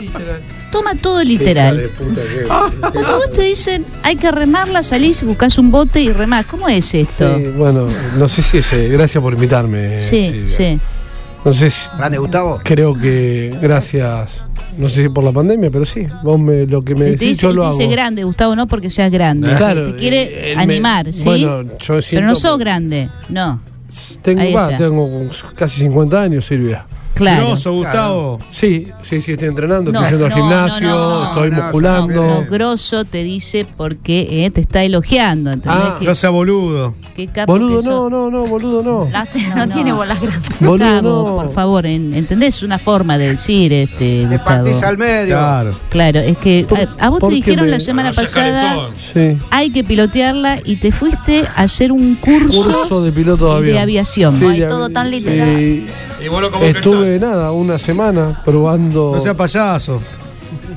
toma 0.71 0.95
todo 0.95 1.23
literal. 1.23 1.89
Cuando 2.91 3.17
vos 3.17 3.31
te 3.33 3.43
dicen 3.43 3.85
hay 4.03 4.15
que 4.17 4.29
remarla, 4.31 4.83
salís, 4.83 5.23
buscas 5.23 5.57
un 5.57 5.71
bote 5.71 6.01
y 6.01 6.11
remás. 6.11 6.45
¿Cómo 6.47 6.67
es 6.67 6.93
esto? 6.93 7.37
Sí, 7.37 7.43
bueno, 7.55 7.87
no 8.17 8.27
sé 8.27 8.41
si 8.41 8.57
es. 8.57 8.73
eh, 8.73 8.89
Gracias 8.89 9.21
por 9.21 9.33
invitarme. 9.33 10.03
Sí, 10.03 10.19
Silvia. 10.29 10.57
sí. 10.57 10.79
No 11.45 11.53
sé 11.53 11.69
si. 11.69 11.87
Grande, 11.97 12.17
Gustavo. 12.17 12.59
Creo 12.63 12.93
que 12.95 13.55
gracias. 13.61 14.31
No 14.77 14.89
sé 14.89 15.03
si 15.03 15.09
por 15.09 15.23
la 15.23 15.31
pandemia, 15.31 15.69
pero 15.71 15.85
sí. 15.85 16.05
Vos 16.23 16.39
me, 16.39 16.65
lo 16.65 16.83
que 16.83 16.93
me 16.95 17.05
decís, 17.05 17.19
dice, 17.29 17.41
yo 17.47 17.53
lo 17.53 17.65
hago. 17.65 17.77
dice 17.77 17.89
grande, 17.89 18.23
Gustavo, 18.23 18.55
no 18.55 18.67
porque 18.67 18.89
seas 18.89 19.11
grande. 19.11 19.53
Claro, 19.55 19.91
te 19.93 19.97
quiere 19.99 20.51
él 20.51 20.57
me- 20.57 20.63
animar, 20.63 21.11
¿sí? 21.13 21.23
Bueno, 21.25 21.63
yo 21.79 22.01
siento. 22.01 22.07
Pero 22.11 22.27
no 22.27 22.35
sos 22.35 22.57
grande, 22.59 23.09
no. 23.29 23.61
Tengo, 24.21 24.41
está. 24.41 24.77
tengo 24.77 25.09
casi 25.55 25.81
50 25.81 26.21
años, 26.21 26.45
Silvia. 26.45 26.85
Claro. 27.17 27.47
Grosso, 27.47 27.73
Gustavo. 27.73 28.39
Sí, 28.51 28.87
sí, 29.03 29.21
sí, 29.21 29.31
estoy 29.33 29.47
entrenando, 29.49 29.91
No, 29.91 29.99
estoy 30.01 30.11
yendo 30.19 30.25
al 30.25 30.31
no, 30.31 30.35
gimnasio, 30.37 30.87
no, 30.87 30.97
no, 30.97 31.09
no. 31.19 31.25
estoy 31.27 31.51
No, 31.51 31.61
musculando. 31.63 32.45
grosso 32.49 33.05
te 33.05 33.23
dice 33.23 33.65
porque 33.77 34.45
eh, 34.45 34.49
te 34.51 34.61
está 34.61 34.83
elogiando, 34.83 35.51
¿entendés? 35.51 35.81
Ah, 35.83 35.97
Qué- 35.99 36.05
No 36.05 36.15
sea 36.15 36.29
boludo. 36.29 36.93
qué 37.15 37.27
capo 37.27 37.53
Boludo, 37.53 37.81
que 37.81 37.87
no, 37.89 38.09
no, 38.09 38.29
no, 38.31 38.45
boludo, 38.45 38.83
no. 38.83 39.09
La- 39.11 39.25
No, 39.25 39.55
no, 39.55 39.65
no. 39.67 39.73
tiene 39.73 39.93
bolas 39.93 40.21
grandes. 40.21 40.49
Boludo, 40.59 40.71
Gustavo, 40.71 41.27
no. 41.29 41.35
por 41.43 41.53
favor, 41.53 41.85
en- 41.85 42.13
¿entendés? 42.13 42.55
Es 42.57 42.63
una 42.63 42.79
forma 42.79 43.17
de 43.17 43.29
decir, 43.29 43.73
este, 43.73 43.97
Te 43.97 44.37
Gustavo. 44.37 44.45
partís 44.63 44.83
al 44.83 44.97
medio. 44.97 45.35
Claro. 45.35 45.75
Claro, 45.89 46.19
es 46.19 46.37
que 46.37 46.65
¿Por- 46.67 46.79
a, 46.79 46.95
a 46.99 47.09
vos 47.09 47.19
te 47.27 47.33
dijeron 47.35 47.65
me- 47.65 47.71
la 47.71 47.79
semana 47.79 48.11
pasada. 48.13 48.89
Sí. 49.13 49.37
hay 49.49 49.69
que 49.71 49.83
pilotearla 49.83 50.59
y 50.63 50.75
te 50.77 50.91
fuiste 50.91 51.43
a 51.55 51.63
hacer 51.63 51.91
un 51.91 52.15
curso, 52.15 52.63
Curso 52.63 53.01
de 53.03 53.11
piloto 53.11 53.49
de 53.51 53.57
avión. 53.57 53.75
de 53.75 53.79
aviación. 53.81 54.35
Sí, 54.37 54.45
de 54.59 54.65
todo 54.67 54.89
tan 54.89 55.09
sí. 55.09 55.15
literal. 55.15 55.59
Y 56.23 56.27
vos 56.29 56.41
lo 56.41 56.51
como 56.51 56.65
Estuve 56.65 57.06
nada, 57.19 57.51
una 57.51 57.77
semana 57.79 58.41
probando. 58.43 59.13
No 59.15 59.19
sea 59.19 59.33
payaso. 59.33 60.01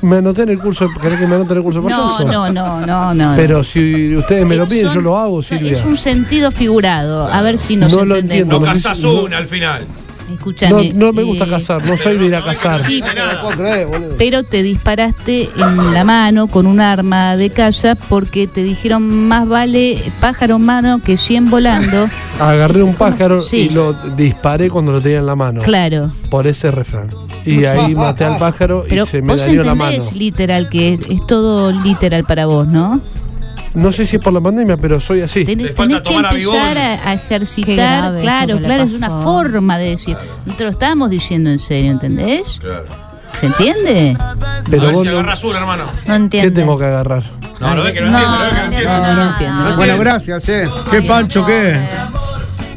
Me 0.02 0.16
anoté 0.16 0.42
en 0.42 0.49
el 0.50 0.58
curso. 0.58 0.88
¿Querés 1.00 1.18
que 1.18 1.26
me 1.26 1.34
anote 1.34 1.52
en 1.52 1.58
el 1.58 1.62
curso 1.64 1.82
de 1.82 1.88
No, 1.90 1.96
payaso? 1.96 2.25
no, 2.25 2.50
no, 2.52 2.87
no, 2.87 3.14
no. 3.14 3.32
Pero 3.37 3.62
si 3.62 4.16
ustedes 4.16 4.46
me 4.46 4.56
lo 4.56 4.66
piden, 4.66 4.87
Son- 4.87 4.94
yo 4.94 5.00
lo 5.02 5.18
hago, 5.18 5.42
Silvia. 5.42 5.72
Es 5.72 5.84
un 5.84 5.99
sentido 5.99 6.50
figurado. 6.50 7.28
A 7.28 7.42
ver 7.42 7.58
si 7.58 7.76
nos 7.76 7.92
No 7.92 8.04
lo 8.04 8.16
entiendo, 8.16 8.58
No 8.58 8.66
no- 8.66 9.22
una 9.25 9.38
al 9.38 9.46
final. 9.46 9.82
No, 10.30 10.34
Escúchame. 10.37 10.92
no 10.94 11.12
me 11.12 11.22
gusta 11.22 11.44
eh, 11.44 11.50
cazar, 11.50 11.84
no 11.84 11.96
soy 11.96 12.16
de 12.18 12.26
ir 12.26 12.34
a 12.37 12.44
cazar. 12.44 12.82
Sí, 12.84 13.00
No 13.00 13.88
boludo. 13.88 14.14
pero 14.18 14.42
te 14.44 14.62
disparaste 14.62 15.49
en 15.56 15.92
la 15.94 16.04
mano 16.04 16.46
con 16.46 16.66
un 16.66 16.80
arma 16.80 17.37
de 17.37 17.50
caza 17.50 17.94
porque 17.96 18.46
te 18.46 18.62
dijeron 18.62 19.02
más 19.28 19.46
vale 19.49 20.02
pájaro 20.20 20.56
en 20.56 20.62
mano 20.62 21.00
que 21.02 21.16
100 21.16 21.50
volando. 21.50 22.08
Agarré 22.40 22.82
un 22.82 22.94
pájaro 22.94 23.42
Sí. 23.42 23.62
y 23.62 23.68
lo 23.70 23.92
disparé 24.16 24.70
cuando 24.70 24.92
lo 24.92 25.00
tenía 25.00 25.18
en 25.18 25.26
la 25.26 25.37
mano. 25.37 25.62
Claro. 25.62 26.10
Por 26.30 26.46
ese 26.46 26.70
refrán. 26.70 27.08
Y 27.44 27.64
ahí 27.64 27.94
maté 27.94 28.25
al 28.25 28.38
pájaro 28.38 28.84
Pero 28.88 29.04
y 29.04 29.06
se 29.06 29.22
me 29.22 29.34
dañó 29.37 29.64
la 29.64 29.75
mano. 29.75 29.96
literal 30.14 30.68
que 30.68 30.94
es, 30.94 31.00
es 31.08 31.26
todo 31.26 31.72
literal 31.72 32.25
para 32.25 32.46
vos, 32.46 32.66
¿no? 32.68 33.00
No 33.74 33.92
sé 33.92 34.04
si 34.04 34.16
es 34.16 34.22
por 34.22 34.32
la 34.32 34.40
pandemia, 34.40 34.76
pero 34.76 34.98
soy 35.00 35.22
así. 35.22 35.44
Tenés, 35.44 35.66
Le 35.68 35.72
falta 35.72 36.02
tenés 36.02 36.08
que 36.08 36.16
tomar 36.16 36.32
empezar 36.34 36.78
a, 36.78 36.92
a 37.10 37.16
Qué 37.16 37.34
ejercitar, 37.34 38.18
claro, 38.18 38.58
claro, 38.60 38.82
es 38.84 38.92
una 38.92 39.10
forma 39.22 39.78
de 39.78 39.90
decir. 39.90 40.16
No 40.44 40.54
te 40.56 40.64
lo 40.64 40.70
estábamos 40.70 41.08
diciendo 41.10 41.50
en 41.50 41.58
serio, 41.58 41.92
¿entendés? 41.92 42.58
Claro. 42.60 42.86
¿Se 43.38 43.46
entiende? 43.46 44.16
a 44.18 44.34
Pero 44.68 44.82
ver 44.82 44.92
vos 44.92 45.02
si 45.02 45.08
no- 45.08 45.18
agarras 45.18 45.44
una, 45.44 45.58
hermano. 45.60 45.84
No 45.86 45.92
¿Qué 46.06 46.14
entiendo. 46.14 46.52
tengo 46.60 46.78
que 46.78 46.84
agarrar? 46.84 47.22
No, 47.60 47.74
no 47.76 47.82
ves 47.84 47.92
que 47.92 48.00
no, 48.00 48.10
No, 48.10 48.18
entiendo, 48.18 48.38
no 48.38 48.44
ves 48.44 48.50
que 48.50 48.56
no 48.56 48.66
no 48.66 48.70
entiendo. 48.72 48.92
No, 49.06 49.14
no 49.14 49.30
entiendo. 49.30 49.64
no 49.70 49.76
Bueno, 49.76 49.98
gracias, 49.98 50.48
eh. 50.48 50.68
¿Qué 50.90 51.02
pancho 51.02 51.46
qué? 51.46 51.78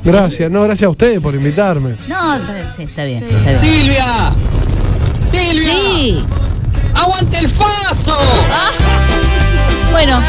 Gracias, 0.04 0.52
no, 0.52 0.62
gracias 0.64 0.86
a 0.88 0.90
ustedes 0.92 1.20
por 1.22 1.34
invitarme. 1.34 1.96
No, 2.08 2.36
sí, 2.76 2.84
está 2.84 3.04
bien. 3.06 3.24
Está 3.24 3.40
bien. 3.40 3.56
Silvia. 3.56 4.06
Silvia. 5.24 5.62
Sí. 5.74 6.24
Aguante 6.94 7.40
el 7.40 7.48
faso. 7.50 8.16
Bueno, 9.92 10.22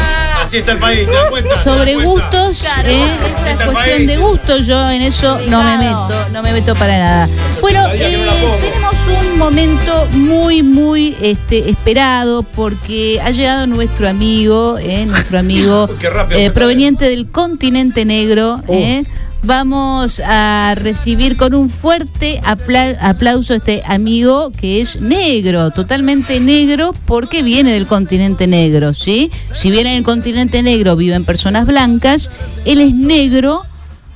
Así 0.45 0.57
está 0.57 0.73
el 0.73 0.77
país, 0.77 1.07
¿te 1.07 1.11
das 1.11 1.29
cuenta? 1.31 1.55
¿Te 1.55 1.63
sobre 1.63 1.95
das 1.95 2.03
cuenta? 2.03 2.37
gustos, 2.37 2.59
Claro. 2.59 2.89
¿eh? 2.89 3.05
Es 3.49 3.71
cuestión 3.71 4.05
de 4.05 4.17
gusto, 4.17 4.57
yo 4.59 4.89
en 4.91 5.01
eso 5.01 5.39
no 5.47 5.63
me 5.63 5.77
meto, 5.79 6.29
no 6.31 6.43
me 6.43 6.53
meto 6.53 6.75
para 6.75 6.99
nada. 6.99 7.29
Bueno, 7.61 7.81
eh, 7.91 8.19
tenemos 8.61 8.95
un 9.23 9.39
momento 9.39 10.07
muy, 10.11 10.61
muy 10.61 11.17
este, 11.19 11.67
esperado 11.67 12.43
porque 12.43 13.19
ha 13.23 13.31
llegado 13.31 13.65
nuestro 13.65 14.07
amigo, 14.07 14.77
¿eh? 14.77 15.07
nuestro 15.07 15.39
amigo 15.39 15.89
rápido 16.13 16.39
eh, 16.39 16.51
proveniente 16.51 17.09
del 17.09 17.31
continente 17.31 18.05
negro. 18.05 18.61
¿eh? 18.67 19.01
Vamos 19.45 20.19
a 20.25 20.73
recibir 20.75 21.37
con 21.37 21.53
un 21.53 21.69
fuerte 21.69 22.41
apla- 22.43 22.97
aplauso 22.99 23.53
a 23.53 23.57
este 23.57 23.83
amigo 23.85 24.51
que 24.51 24.81
es 24.81 24.99
negro, 24.99 25.69
totalmente 25.69 26.39
negro, 26.39 26.95
porque 27.05 27.43
viene 27.43 27.73
del 27.73 27.85
continente 27.85 28.47
negro, 28.47 28.95
¿sí? 28.95 29.29
Si 29.53 29.69
bien 29.69 29.85
en 29.85 29.97
el 29.97 30.03
continente 30.03 30.63
negro 30.63 30.95
viven 30.95 31.25
personas 31.25 31.67
blancas, 31.67 32.31
él 32.65 32.79
es 32.81 32.95
negro 32.95 33.61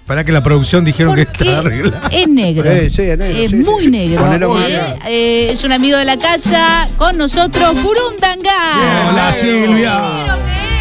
Para 0.08 0.24
que 0.24 0.32
la 0.32 0.42
producción 0.42 0.84
dijeron 0.84 1.14
que 1.14 1.22
está 1.22 1.60
arreglada. 1.60 2.10
es 2.12 2.28
negro. 2.28 2.68
Eh, 2.68 2.90
sí, 2.90 3.04
es 3.04 3.18
negro, 3.20 3.50
sí, 3.50 3.56
muy 3.58 3.84
sí. 3.84 3.88
negro. 3.92 4.60
¿eh? 4.60 4.82
Eh, 5.08 5.50
es 5.52 5.64
un 5.64 5.72
amigo 5.74 5.96
de 6.00 6.06
la 6.06 6.18
casa, 6.18 6.88
con 6.98 7.16
nosotros, 7.20 7.76
Burundanga. 7.84 9.10
Hola, 9.12 9.32
Silvia. 9.40 10.39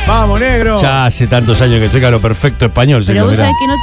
Vamos, 0.08 0.40
negro. 0.40 0.80
Ya 0.80 1.04
hace 1.06 1.26
tantos 1.26 1.60
años 1.60 1.80
que 1.80 1.88
llega 1.90 2.10
lo 2.10 2.18
perfecto 2.18 2.64
español, 2.64 3.04
Pero 3.06 3.24
vos 3.24 3.32
mirá. 3.32 3.44
sabés 3.44 3.56
que 3.60 3.66
no... 3.66 3.74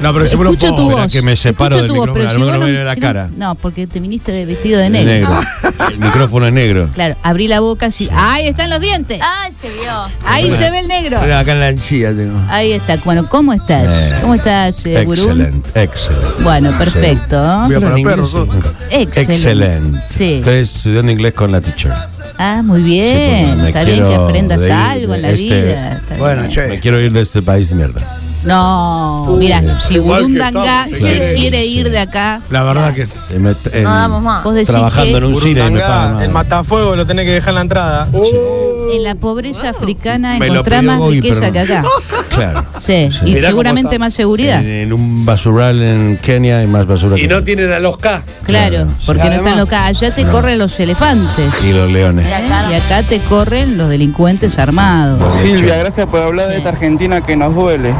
No, 0.00 0.12
pero 0.12 0.24
un 0.24 0.26
Escucho 0.46 0.74
tu 0.74 0.90
voz. 0.90 1.12
que 1.12 1.22
me 1.22 1.36
separo 1.36 1.76
del 1.76 1.86
pero 1.90 2.14
si 2.14 2.20
a 2.20 2.32
lo 2.32 2.38
vos 2.38 2.38
mejor 2.38 2.52
no- 2.54 2.58
me 2.60 2.70
viene 2.70 2.84
la 2.84 2.96
cara. 2.96 3.28
No, 3.36 3.54
porque 3.54 3.86
te 3.86 4.00
viniste 4.00 4.32
de 4.32 4.44
vestido 4.46 4.78
de 4.78 4.84
De 4.84 4.90
negro. 4.90 5.10
negro. 5.30 5.40
El 5.90 5.98
micrófono 5.98 6.46
es 6.46 6.52
negro. 6.52 6.88
Claro, 6.94 7.16
abrí 7.22 7.48
la 7.48 7.60
boca 7.60 7.86
así. 7.86 8.08
¡Ahí 8.14 8.46
están 8.48 8.70
los 8.70 8.80
dientes! 8.80 9.20
Ay, 9.22 9.52
se 9.60 9.68
vio. 9.68 10.02
Ahí 10.26 10.50
se 10.50 10.70
ve 10.70 10.80
el 10.80 10.88
negro. 10.88 11.20
Mira, 11.22 11.38
acá 11.40 11.52
en 11.52 11.60
la 11.60 11.68
encía 11.68 12.14
tengo. 12.14 12.38
Ahí 12.48 12.72
está. 12.72 12.96
Bueno, 13.04 13.26
¿cómo 13.28 13.52
estás? 13.52 13.86
Eh, 13.88 14.14
¿Cómo 14.22 14.34
estás, 14.34 14.84
eh? 14.86 15.00
Excelente, 15.00 15.70
excelente. 15.82 16.42
Bueno, 16.42 16.70
perfecto. 16.78 17.36
Voy 17.66 17.74
a. 17.74 19.00
Excelente. 19.00 20.00
Sí. 20.08 20.34
Estoy 20.34 20.58
estudiando 20.60 21.12
inglés 21.12 21.34
con 21.34 21.52
la 21.52 21.60
teacher. 21.60 21.92
Ah, 22.38 22.62
muy 22.62 22.80
Sí, 22.82 22.90
bien. 22.90 23.62
me 23.62 23.68
Está 23.68 23.84
bien 23.84 24.06
que 24.08 24.14
aprendas 24.14 24.62
ir 24.62 24.72
algo 24.72 25.14
en 25.14 25.22
la 25.22 25.30
este- 25.30 25.44
vida. 25.62 25.92
Está 25.96 26.16
Bueno, 26.16 26.42
bien. 26.42 26.52
che. 26.54 26.66
Me 26.68 26.80
quiero 26.80 27.00
ir 27.00 27.12
de 27.12 27.20
este 27.20 27.42
país 27.42 27.68
de 27.68 27.74
mierda. 27.76 28.00
No, 28.44 29.34
mira, 29.38 29.60
si 29.80 29.98
Burundanga 29.98 30.84
se 30.86 30.96
sí. 30.96 31.04
quiere 31.40 31.64
Sí. 31.64 31.78
ir 31.78 31.90
de 31.90 31.98
acá, 31.98 32.40
La 32.50 32.62
verdad 32.62 32.94
que. 32.94 33.08
Y 33.34 33.38
me- 33.40 33.56
en- 33.72 33.82
No 33.82 33.90
damos 33.94 34.22
más. 34.22 34.44
vos 34.44 34.54
decís 34.54 34.68
trabajando 34.68 35.10
que 35.12 35.16
en 35.18 35.24
un 35.24 35.40
cine 35.40 35.66
y 35.66 35.70
me 35.72 35.80
pagan 35.80 36.22
el 36.22 36.30
matafuego 36.30 36.94
lo 36.94 37.04
tenés 37.06 37.24
que 37.24 37.32
dejar 37.32 37.50
en 37.50 37.54
la 37.56 37.60
entrada. 37.62 38.08
Oh, 38.12 38.65
En 38.92 39.02
la 39.04 39.14
pobreza 39.14 39.70
africana 39.70 40.38
Me 40.38 40.50
más 40.50 41.00
riqueza 41.08 41.50
que 41.50 41.60
acá. 41.60 41.84
Claro. 42.36 42.66
Sí, 42.84 43.08
Sí. 43.10 43.30
y 43.30 43.38
seguramente 43.38 43.98
más 43.98 44.12
seguridad. 44.12 44.60
En, 44.60 44.66
en 44.70 44.92
un 44.92 45.24
basural 45.24 45.82
en 45.82 46.18
Kenia 46.18 46.58
hay 46.58 46.66
más 46.66 46.86
basura 46.86 47.16
Y 47.16 47.22
que 47.22 47.28
no 47.28 47.42
tienen 47.42 47.72
a 47.72 47.78
los 47.78 47.96
K. 47.96 48.22
Claro, 48.42 48.68
Claro, 48.76 48.90
sí. 48.90 49.04
porque 49.06 49.24
no 49.24 49.32
están 49.36 49.58
locas. 49.58 49.86
Allá 49.86 50.14
te 50.14 50.24
corren 50.24 50.58
los 50.58 50.78
elefantes. 50.78 51.50
y 51.64 51.72
los 51.72 51.90
leones. 51.90 52.26
¿eh? 52.26 52.44
Y 52.70 52.74
acá 52.74 53.02
te 53.02 53.20
corren 53.20 53.78
los 53.78 53.88
delincuentes 53.88 54.58
armados. 54.58 55.18
Silvia, 55.40 55.76
gracias 55.78 56.06
por 56.08 56.20
hablar 56.20 56.48
de 56.48 56.58
esta 56.58 56.68
Argentina 56.70 57.22
que 57.24 57.36
nos 57.36 57.54
duele. 57.54 57.94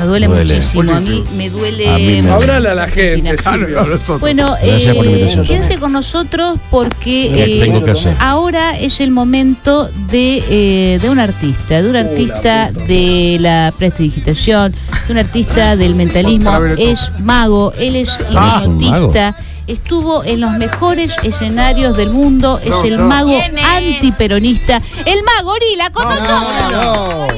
Me 0.00 0.06
duele, 0.06 0.26
Duele. 0.26 0.54
muchísimo. 0.54 0.92
A 0.92 1.00
mí 1.00 1.24
me 1.36 1.50
duele. 1.50 1.88
A 1.88 1.98
mí 1.98 2.22
me- 2.22 2.30
Hablale 2.30 2.68
a 2.70 2.74
la 2.74 2.86
gente, 2.88 3.30
Argentina. 3.30 3.86
Silvia. 3.86 4.16
Bueno, 4.18 4.56
Gracias 4.62 4.94
por 4.96 5.04
la 5.04 5.10
eh, 5.10 5.14
invitación. 5.14 5.46
quédate 5.46 5.78
con 5.78 5.92
nosotros 5.92 6.58
porque 6.70 7.30
¿Qué 7.34 7.56
eh, 7.56 7.60
tengo 7.60 7.82
que 7.84 7.90
hacer? 7.92 8.16
ahora 8.18 8.78
es 8.78 9.00
el 9.00 9.10
momento 9.10 9.88
de, 10.10 10.42
eh, 10.48 10.98
de 11.00 11.08
un 11.10 11.18
artista, 11.18 11.82
de 11.82 11.88
un 11.90 11.96
artista 11.96 12.70
de 12.72 13.36
la 13.40 13.72
prestidigitación, 13.78 14.72
de 15.06 15.12
un 15.12 15.18
artista 15.18 15.76
del 15.76 15.94
mentalismo. 15.94 16.50
Es 16.78 17.12
mago, 17.20 17.72
él 17.78 17.96
es 17.96 18.10
Ah, 18.34 18.62
hipnotista. 18.64 19.34
Estuvo 19.66 20.24
en 20.24 20.40
los 20.40 20.50
mejores 20.52 21.14
escenarios 21.22 21.96
del 21.96 22.10
mundo, 22.10 22.58
es 22.64 22.72
el 22.84 22.96
no. 22.98 23.04
mago 23.06 23.38
antiperonista, 23.76 24.82
el 25.04 25.22
mago 25.22 25.50
Gorila 25.52 25.90
con 25.90 26.08
nosotros. 26.08 27.32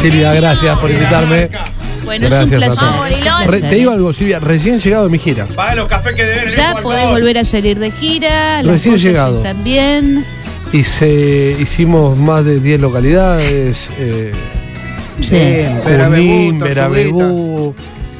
Silvia, 0.00 0.32
gracias 0.34 0.78
por 0.78 0.90
invitarme. 0.90 1.48
Bueno, 2.04 2.28
Gracias 2.28 2.62
es 2.62 2.68
un 2.68 2.76
placer. 3.48 3.60
Te 3.68 3.74
digo 3.74 3.90
algo, 3.92 4.12
Silvia, 4.12 4.40
recién 4.40 4.78
llegado 4.78 5.04
de 5.04 5.10
mi 5.10 5.18
gira. 5.18 5.46
Paga 5.46 5.74
los 5.74 5.88
cafés 5.88 6.14
que 6.16 6.24
deben 6.24 6.48
en 6.48 6.54
Ya 6.54 6.72
el 6.72 6.82
podés 6.82 7.08
volver 7.10 7.38
a 7.38 7.44
salir 7.44 7.78
de 7.78 7.90
gira. 7.90 8.62
Recién 8.62 8.96
llegado. 8.96 9.42
También. 9.42 10.24
Hice, 10.72 11.56
hicimos 11.58 12.16
más 12.16 12.44
de 12.44 12.60
10 12.60 12.80
localidades. 12.80 13.90
Eh, 13.98 14.32
Sí. 15.20 15.36
Junín. 15.84 16.58
Verabebú. 16.58 17.74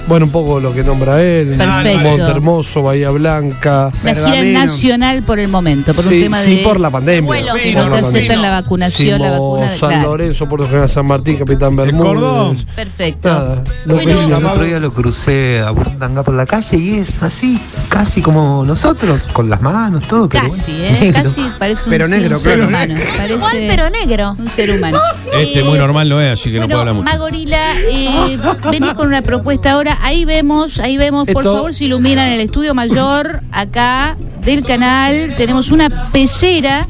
Bueno, 0.07 0.27
un 0.27 0.33
poco 0.33 0.59
lo 0.59 0.75
que 0.75 0.83
nombra 0.83 1.23
él. 1.23 1.55
Perfecto. 1.57 2.01
Montermoso, 2.09 2.83
Bahía 2.83 3.11
Blanca. 3.11 3.93
Una 4.03 4.15
gira 4.15 4.65
nacional 4.67 5.23
por 5.23 5.39
el 5.39 5.47
momento, 5.49 5.95
por 5.95 6.05
un 6.05 6.11
sí, 6.11 6.23
tema 6.23 6.41
sí, 6.41 6.57
de. 6.57 6.63
por 6.63 6.81
la 6.81 6.91
pandemia. 6.91 7.33
Que 7.55 7.61
Sí, 7.63 7.75
no 7.77 7.89
por 7.89 8.11
te 8.13 8.27
la 8.29 8.37
la 8.37 8.51
vacunación, 8.51 9.21
la 9.21 9.29
Hicimos 9.29 9.61
vacuna. 9.61 9.69
San 9.69 9.89
claro. 9.91 10.09
Lorenzo, 10.09 10.49
Puerto 10.49 10.67
General 10.67 10.89
San 10.89 11.07
Martín, 11.07 11.37
Capitán 11.37 11.77
Bermúdez. 11.77 12.03
cordón. 12.09 12.57
Perfecto. 12.75 13.29
Nada, 13.29 13.63
lo 13.85 13.95
Bueno, 13.95 14.11
que- 14.19 14.25
El 14.35 14.45
otro 14.47 14.65
día 14.65 14.81
lo 14.81 14.93
crucé 14.93 15.61
a 15.61 15.71
Burundanga 15.71 16.23
por 16.25 16.35
la 16.35 16.47
calle 16.47 16.77
y 16.77 16.99
es 16.99 17.09
así, 17.21 17.61
casi 17.89 18.21
como 18.21 18.65
nosotros, 18.65 19.29
con 19.33 19.49
las 19.49 19.61
manos, 19.63 20.09
todo. 20.09 20.29
pero 20.29 20.45
Casi, 20.45 20.73
bueno, 20.73 20.87
¿eh? 20.87 20.99
negro. 21.03 21.23
Casi 21.23 21.43
parece 21.59 21.83
un, 21.85 21.91
Pero 21.91 22.07
sí, 22.07 22.11
negro, 22.13 22.37
un 22.37 22.43
ser 22.43 22.61
humano. 22.65 22.95
Parece 23.17 23.35
Igual, 23.35 23.57
pero 23.69 23.91
negro. 23.91 24.35
un 24.37 24.51
ser 24.51 24.71
humano. 24.73 24.99
Este 25.41 25.61
Eh, 25.61 25.65
muy 25.65 25.79
normal 25.79 26.09
no 26.09 26.21
es, 26.21 26.33
así 26.41 26.51
que 26.51 26.59
no 26.59 26.67
puedo 26.67 26.79
Bueno, 26.85 26.91
hablar 26.91 27.05
mucho. 27.05 27.13
Magorila, 27.19 27.59
eh, 27.91 28.39
venís 28.71 28.93
con 28.95 29.07
una 29.07 29.23
propuesta 29.23 29.73
ahora. 29.73 29.90
Ahí 30.03 30.25
vemos, 30.25 30.79
ahí 30.81 30.97
vemos. 30.97 31.27
Por 31.27 31.43
Esto- 31.43 31.55
favor, 31.57 31.75
se 31.75 31.85
iluminan 31.85 32.29
el 32.31 32.41
estudio 32.41 32.75
mayor 32.75 33.41
acá 33.53 34.17
del 34.45 34.65
canal. 34.65 35.35
Tenemos 35.37 35.71
una 35.71 36.11
pecera 36.13 36.87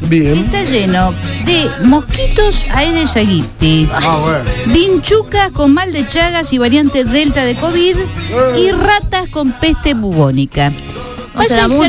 que 0.00 0.06
Bien. 0.06 0.36
está 0.44 0.62
lleno 0.64 1.12
de 1.44 1.68
mosquitos 1.84 2.64
Aedes 2.72 3.16
aegypti. 3.16 3.88
Ah, 3.92 4.18
bueno. 4.22 4.44
Vinchucas 4.66 5.50
con 5.50 5.74
mal 5.74 5.92
de 5.92 6.06
Chagas 6.06 6.52
y 6.52 6.58
variante 6.58 7.04
Delta 7.04 7.44
de 7.44 7.54
COVID 7.56 7.96
y 8.58 8.70
ratas 8.72 9.28
con 9.30 9.52
peste 9.52 9.94
bubónica. 9.94 10.72
O 11.34 11.38
Vas 11.38 11.48
sea, 11.48 11.64
a 11.64 11.68
mucho. 11.68 11.88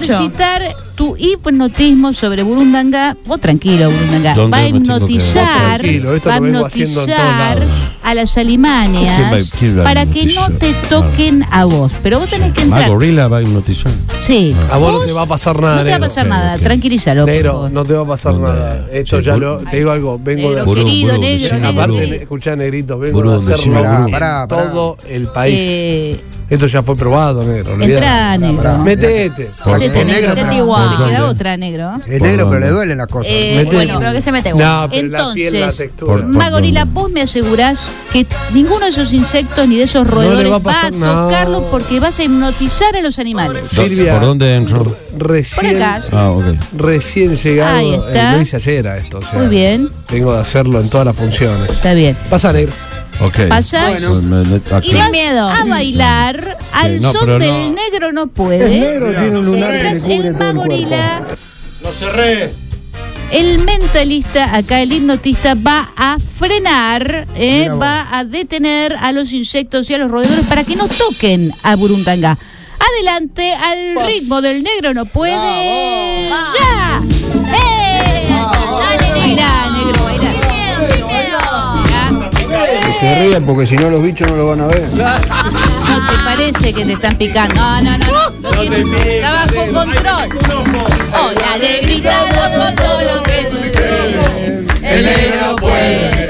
Tu 1.00 1.16
hipnotismo 1.18 2.12
sobre 2.12 2.44
Burundanga. 2.44 3.16
Vos 3.26 3.40
tranquilo, 3.40 3.90
Burundanga. 3.90 4.34
¿Dónde 4.36 4.58
Va 4.58 4.64
a 4.64 4.68
hipnotizar, 4.68 5.82
va 5.82 6.34
a 6.34 6.38
hipnotizar 6.38 7.58
a 8.04 8.14
las 8.14 8.34
¿Quién 8.34 8.46
alimañas 8.46 9.50
a 9.50 9.84
para 9.84 10.06
que 10.06 10.26
no 10.26 10.50
te 10.50 10.74
toquen 10.90 11.46
a 11.52 11.64
vos. 11.64 11.94
Pero 12.04 12.20
vos 12.20 12.30
tenés 12.30 12.52
que 12.52 12.64
entrar. 12.64 12.84
Ah, 12.84 12.88
Gorila 12.90 13.30
va 13.30 13.38
a 13.38 13.42
hipnotizar. 13.42 13.94
Sí. 14.28 14.54
A 14.70 14.78
vos 14.78 14.92
no 14.92 15.06
te 15.06 15.14
va 15.14 15.22
a 15.22 15.26
pasar 15.26 15.62
nada, 15.62 15.78
No 15.78 15.84
te 15.86 15.90
va 15.92 15.96
a 15.96 16.00
pasar 16.00 16.28
nada. 16.28 16.58
Tranquilízalo, 16.58 17.26
Negro, 17.26 17.70
no 17.70 17.86
te 17.86 17.94
va 17.94 18.02
a 18.02 18.06
pasar 18.06 18.34
nada. 18.34 18.88
Esto 18.92 19.20
Sí, 19.20 19.26
ya 19.26 19.38
lo. 19.38 19.60
Te 19.60 19.78
digo 19.78 19.92
algo, 19.92 20.20
vengo 20.22 20.50
Negro, 20.50 20.66
de 20.66 20.84
querido, 20.84 21.18
negro. 21.18 21.66
Aparte, 21.66 22.16
escuchá, 22.24 22.58
negrito, 22.58 23.00
vengo 23.00 23.20
Burú, 23.22 23.42
de 23.42 23.54
hacerlo 23.54 24.48
todo 24.50 24.98
el 25.08 25.28
país. 25.28 26.20
Esto 26.50 26.66
ya 26.68 26.82
fue 26.82 26.96
probado, 26.96 27.44
negro. 27.44 27.82
entrá, 27.82 28.38
negro. 28.38 28.78
Metete. 28.80 29.50
Por- 29.64 29.78
Métete, 29.80 30.02
el 30.02 30.08
negro. 30.08 30.20
negro, 30.22 30.30
Métete 30.30 30.48
pero- 30.50 30.64
igual. 30.64 30.90
¿por 30.98 31.06
Te 31.06 31.12
queda 31.12 31.26
otra, 31.30 31.58
negro. 31.58 31.92
Es 32.08 32.22
negro, 32.22 32.50
pero 32.50 32.60
le 32.60 32.68
duelen 32.70 32.98
las 32.98 33.08
cosas. 33.08 33.32
Eh, 33.32 33.54
Metete. 33.58 33.76
bueno, 33.76 34.00
Pero 34.00 34.12
que 34.14 34.22
se 34.22 34.32
mete. 34.32 34.50
No, 34.54 34.88
pero 34.90 35.08
la 35.10 35.34
piel, 35.34 35.60
la 35.60 35.72
textura. 35.72 36.26
Magorila, 36.26 36.86
vos 36.86 37.12
me 37.12 37.22
asegurás 37.22 37.80
que 38.12 38.26
ninguno 38.54 38.80
de 38.86 38.90
esos 38.90 39.14
insectos 39.14 39.68
ni 39.68 39.78
de 39.78 39.84
esos 39.84 40.08
roedores 40.08 40.52
va 40.52 40.58
va 40.58 40.82
a 40.88 40.90
tocarlos 40.90 41.64
porque 41.72 42.00
vas 42.00 42.18
a 42.20 42.24
hipnotizar 42.24 42.96
a 42.96 43.02
los 43.02 43.20
animales. 43.20 43.68
Silvia. 43.68 44.14
¿Por 44.14 44.22
dónde 44.28 44.56
entró? 44.56 44.96
Recién, 45.18 45.74
Por 45.74 45.76
acá. 45.84 46.02
Ah, 46.12 46.32
ok. 46.32 46.44
recién 46.78 47.36
llegado. 47.36 47.78
Ahí 47.78 47.94
está. 47.94 48.32
eh, 48.32 48.36
lo 48.38 48.42
hice 48.42 48.56
ayer 48.56 48.88
a 48.88 48.98
esto. 48.98 49.20
o 49.20 49.22
sea, 49.22 49.38
Muy 49.40 49.48
bien, 49.50 49.90
Vengo 50.12 50.34
de 50.34 50.40
hacerlo 50.40 50.80
en 50.82 50.90
todas 50.90 51.06
las 51.06 51.16
funciones. 51.16 51.70
está 51.70 51.94
bien. 51.94 52.16
Pasa, 52.30 52.52
negro. 52.54 52.74
Ok. 53.22 53.38
Me- 54.24 54.62
aquí. 54.76 54.92
y 54.92 54.94
vas 54.96 55.12
miedo. 55.12 55.48
a 55.50 55.66
bailar 55.66 56.58
al 56.72 57.02
no, 57.02 57.12
son 57.12 57.38
del 57.40 57.74
no. 57.76 57.76
negro 57.76 58.12
no 58.14 58.28
puede. 58.28 58.70
Mientras 58.70 60.04
el 60.06 60.34
Magorila, 60.36 61.28
Lo 61.84 61.92
cerré. 61.92 62.54
el 63.32 63.60
mentalista, 63.60 64.56
acá 64.56 64.82
el 64.82 64.92
hipnotista, 64.94 65.56
va 65.56 65.90
a 65.98 66.18
frenar, 66.20 67.28
eh, 67.36 67.62
Mira 67.64 67.74
vos. 67.74 67.82
va 67.84 68.18
a 68.18 68.24
detener 68.24 68.96
a 69.00 69.12
los 69.12 69.34
insectos 69.34 69.90
y 69.90 69.94
a 69.94 69.98
los 69.98 70.10
roedores 70.10 70.46
para 70.46 70.64
que 70.64 70.76
no 70.78 70.88
toquen 70.88 71.52
a 71.64 71.76
Burundanga. 71.76 72.38
Adelante, 72.96 73.54
al 73.54 74.06
ritmo 74.08 74.42
del 74.42 74.64
negro 74.64 74.94
no 74.94 75.06
puede. 75.06 76.30
¡Ya! 76.30 76.79
Se 83.00 83.16
rían 83.16 83.44
porque 83.46 83.66
si 83.66 83.76
no 83.76 83.90
los 83.90 84.04
bichos 84.04 84.28
no 84.30 84.36
lo 84.36 84.48
van 84.48 84.62
a 84.62 84.68
ver. 84.68 84.88
No 85.90 86.08
te 86.08 86.24
parece 86.24 86.74
que 86.74 86.86
te 86.86 86.94
están 86.94 87.16
picando. 87.16 87.56
No, 87.56 87.82
no, 87.82 87.98
no. 87.98 88.06
no. 88.42 88.52
Que- 88.52 89.16
Está 89.16 89.32
bajo 89.32 89.74
control. 89.74 90.30
Hola, 91.20 91.58
negrita, 91.60 92.20
con 92.30 92.76
todo 92.76 93.02
lo 93.02 93.24
que 93.24 93.48
sucede. 93.48 94.66
El 94.84 95.06
negro 95.06 95.36
no 95.48 95.56
puede. 95.56 96.30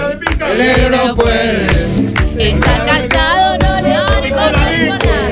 El 0.52 0.58
negro 0.58 0.90
no 1.06 1.16
puede. 1.16 1.68
Está 2.38 2.86
cansado, 2.86 3.58
no 3.58 3.82
le 3.82 3.90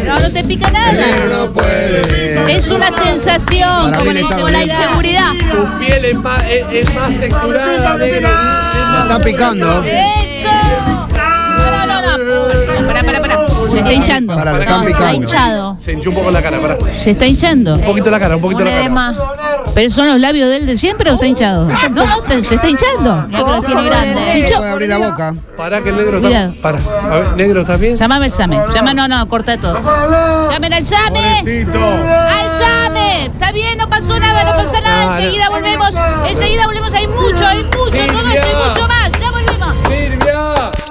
No, 0.06 0.20
no 0.20 0.30
te 0.32 0.44
pica 0.44 0.68
El 0.68 0.98
negro 0.98 1.30
nada. 1.30 1.46
no 1.46 1.54
puede. 1.54 2.56
Es 2.58 2.68
una 2.70 2.92
sensación, 2.92 3.86
Para 3.92 3.98
como 4.00 4.12
le 4.12 4.22
con 4.24 4.52
la 4.52 4.64
inseguridad. 4.64 5.32
Tu 5.52 5.80
piel 5.86 6.06
es 6.06 6.16
más, 6.16 6.44
es, 6.46 6.66
es 6.74 6.96
más 6.96 7.10
texturada, 7.20 7.98
negro. 7.98 8.30
Está 9.04 9.20
picando. 9.24 9.84
¡Eso! 9.86 10.50
Está 13.88 13.94
hinchando. 13.94 14.36
Para, 14.36 14.54
le 14.54 14.60
están 14.64 14.88
Está 14.88 15.14
hinchado. 15.14 15.78
Se 15.80 15.94
hinchó 15.94 16.10
un 16.10 16.16
poco 16.16 16.32
la 16.32 16.42
cara, 16.42 16.60
pará. 16.62 16.78
Un 16.80 17.00
Se 17.00 17.12
está 17.12 17.26
hinchando. 17.26 17.78
poquito 17.80 18.10
la 18.12 18.20
cara, 18.20 18.36
un 18.36 18.42
poquito 18.42 18.60
Pone 18.60 18.72
la 18.72 18.78
de 18.78 18.84
cara. 18.84 18.94
más. 18.94 19.16
¿Pero 19.74 19.94
son 19.94 20.08
los 20.08 20.20
labios 20.20 20.50
de 20.50 20.58
él 20.58 20.66
de 20.66 20.78
siempre 20.78 21.12
o 21.12 21.14
está 21.14 21.28
hinchado? 21.28 21.68
No, 21.92 22.06
no, 22.06 22.22
te- 22.22 22.44
se 22.44 22.56
está 22.56 22.68
hinchando. 22.70 23.28
No, 23.28 23.48
los 23.56 23.66
tiene 23.66 23.82
Puede 23.82 24.70
abrir 24.70 24.90
la 24.90 24.98
boca. 24.98 25.36
Pará 25.56 25.82
que 25.82 25.90
el 25.90 25.98
negro 25.98 26.20
Cuidado. 26.20 26.50
está. 26.50 26.62
Pará. 26.62 26.80
A 27.12 27.16
ver, 27.18 27.36
negro, 27.36 27.62
¿estás 27.62 27.80
bien? 27.80 27.96
llamame 27.98 28.26
al 28.26 28.32
SAME. 28.32 28.60
Llama, 28.74 28.94
no, 28.94 29.08
no, 29.08 29.28
corta 29.28 29.58
todo. 29.58 29.80
Llamen 30.52 30.74
al 30.74 30.86
SAME. 30.86 31.40
Al 31.40 32.58
SAME. 32.58 33.26
Está 33.26 33.52
bien, 33.52 33.78
no 33.78 33.88
pasó 33.90 34.20
nada, 34.20 34.44
no 34.44 34.52
pasa 34.56 34.82
nada. 34.82 35.16
Enseguida 35.18 35.50
volvemos. 35.50 35.96
Enseguida 36.28 36.66
volvemos. 36.66 36.94
Hay 36.94 37.08
mucho, 37.08 37.46
hay 37.46 37.64
mucho. 37.64 37.92
Todo 37.92 38.30
esto 38.30 38.48
y 38.52 38.70
mucho 38.70 38.88
más. 38.88 39.12
Ya 39.20 39.32
volvemos. 39.32 39.57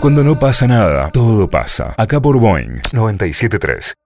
Cuando 0.00 0.22
no 0.22 0.38
pasa 0.38 0.66
nada, 0.66 1.10
todo 1.10 1.48
pasa. 1.48 1.94
Acá 1.96 2.20
por 2.20 2.38
Boeing 2.38 2.80
973. 2.92 3.94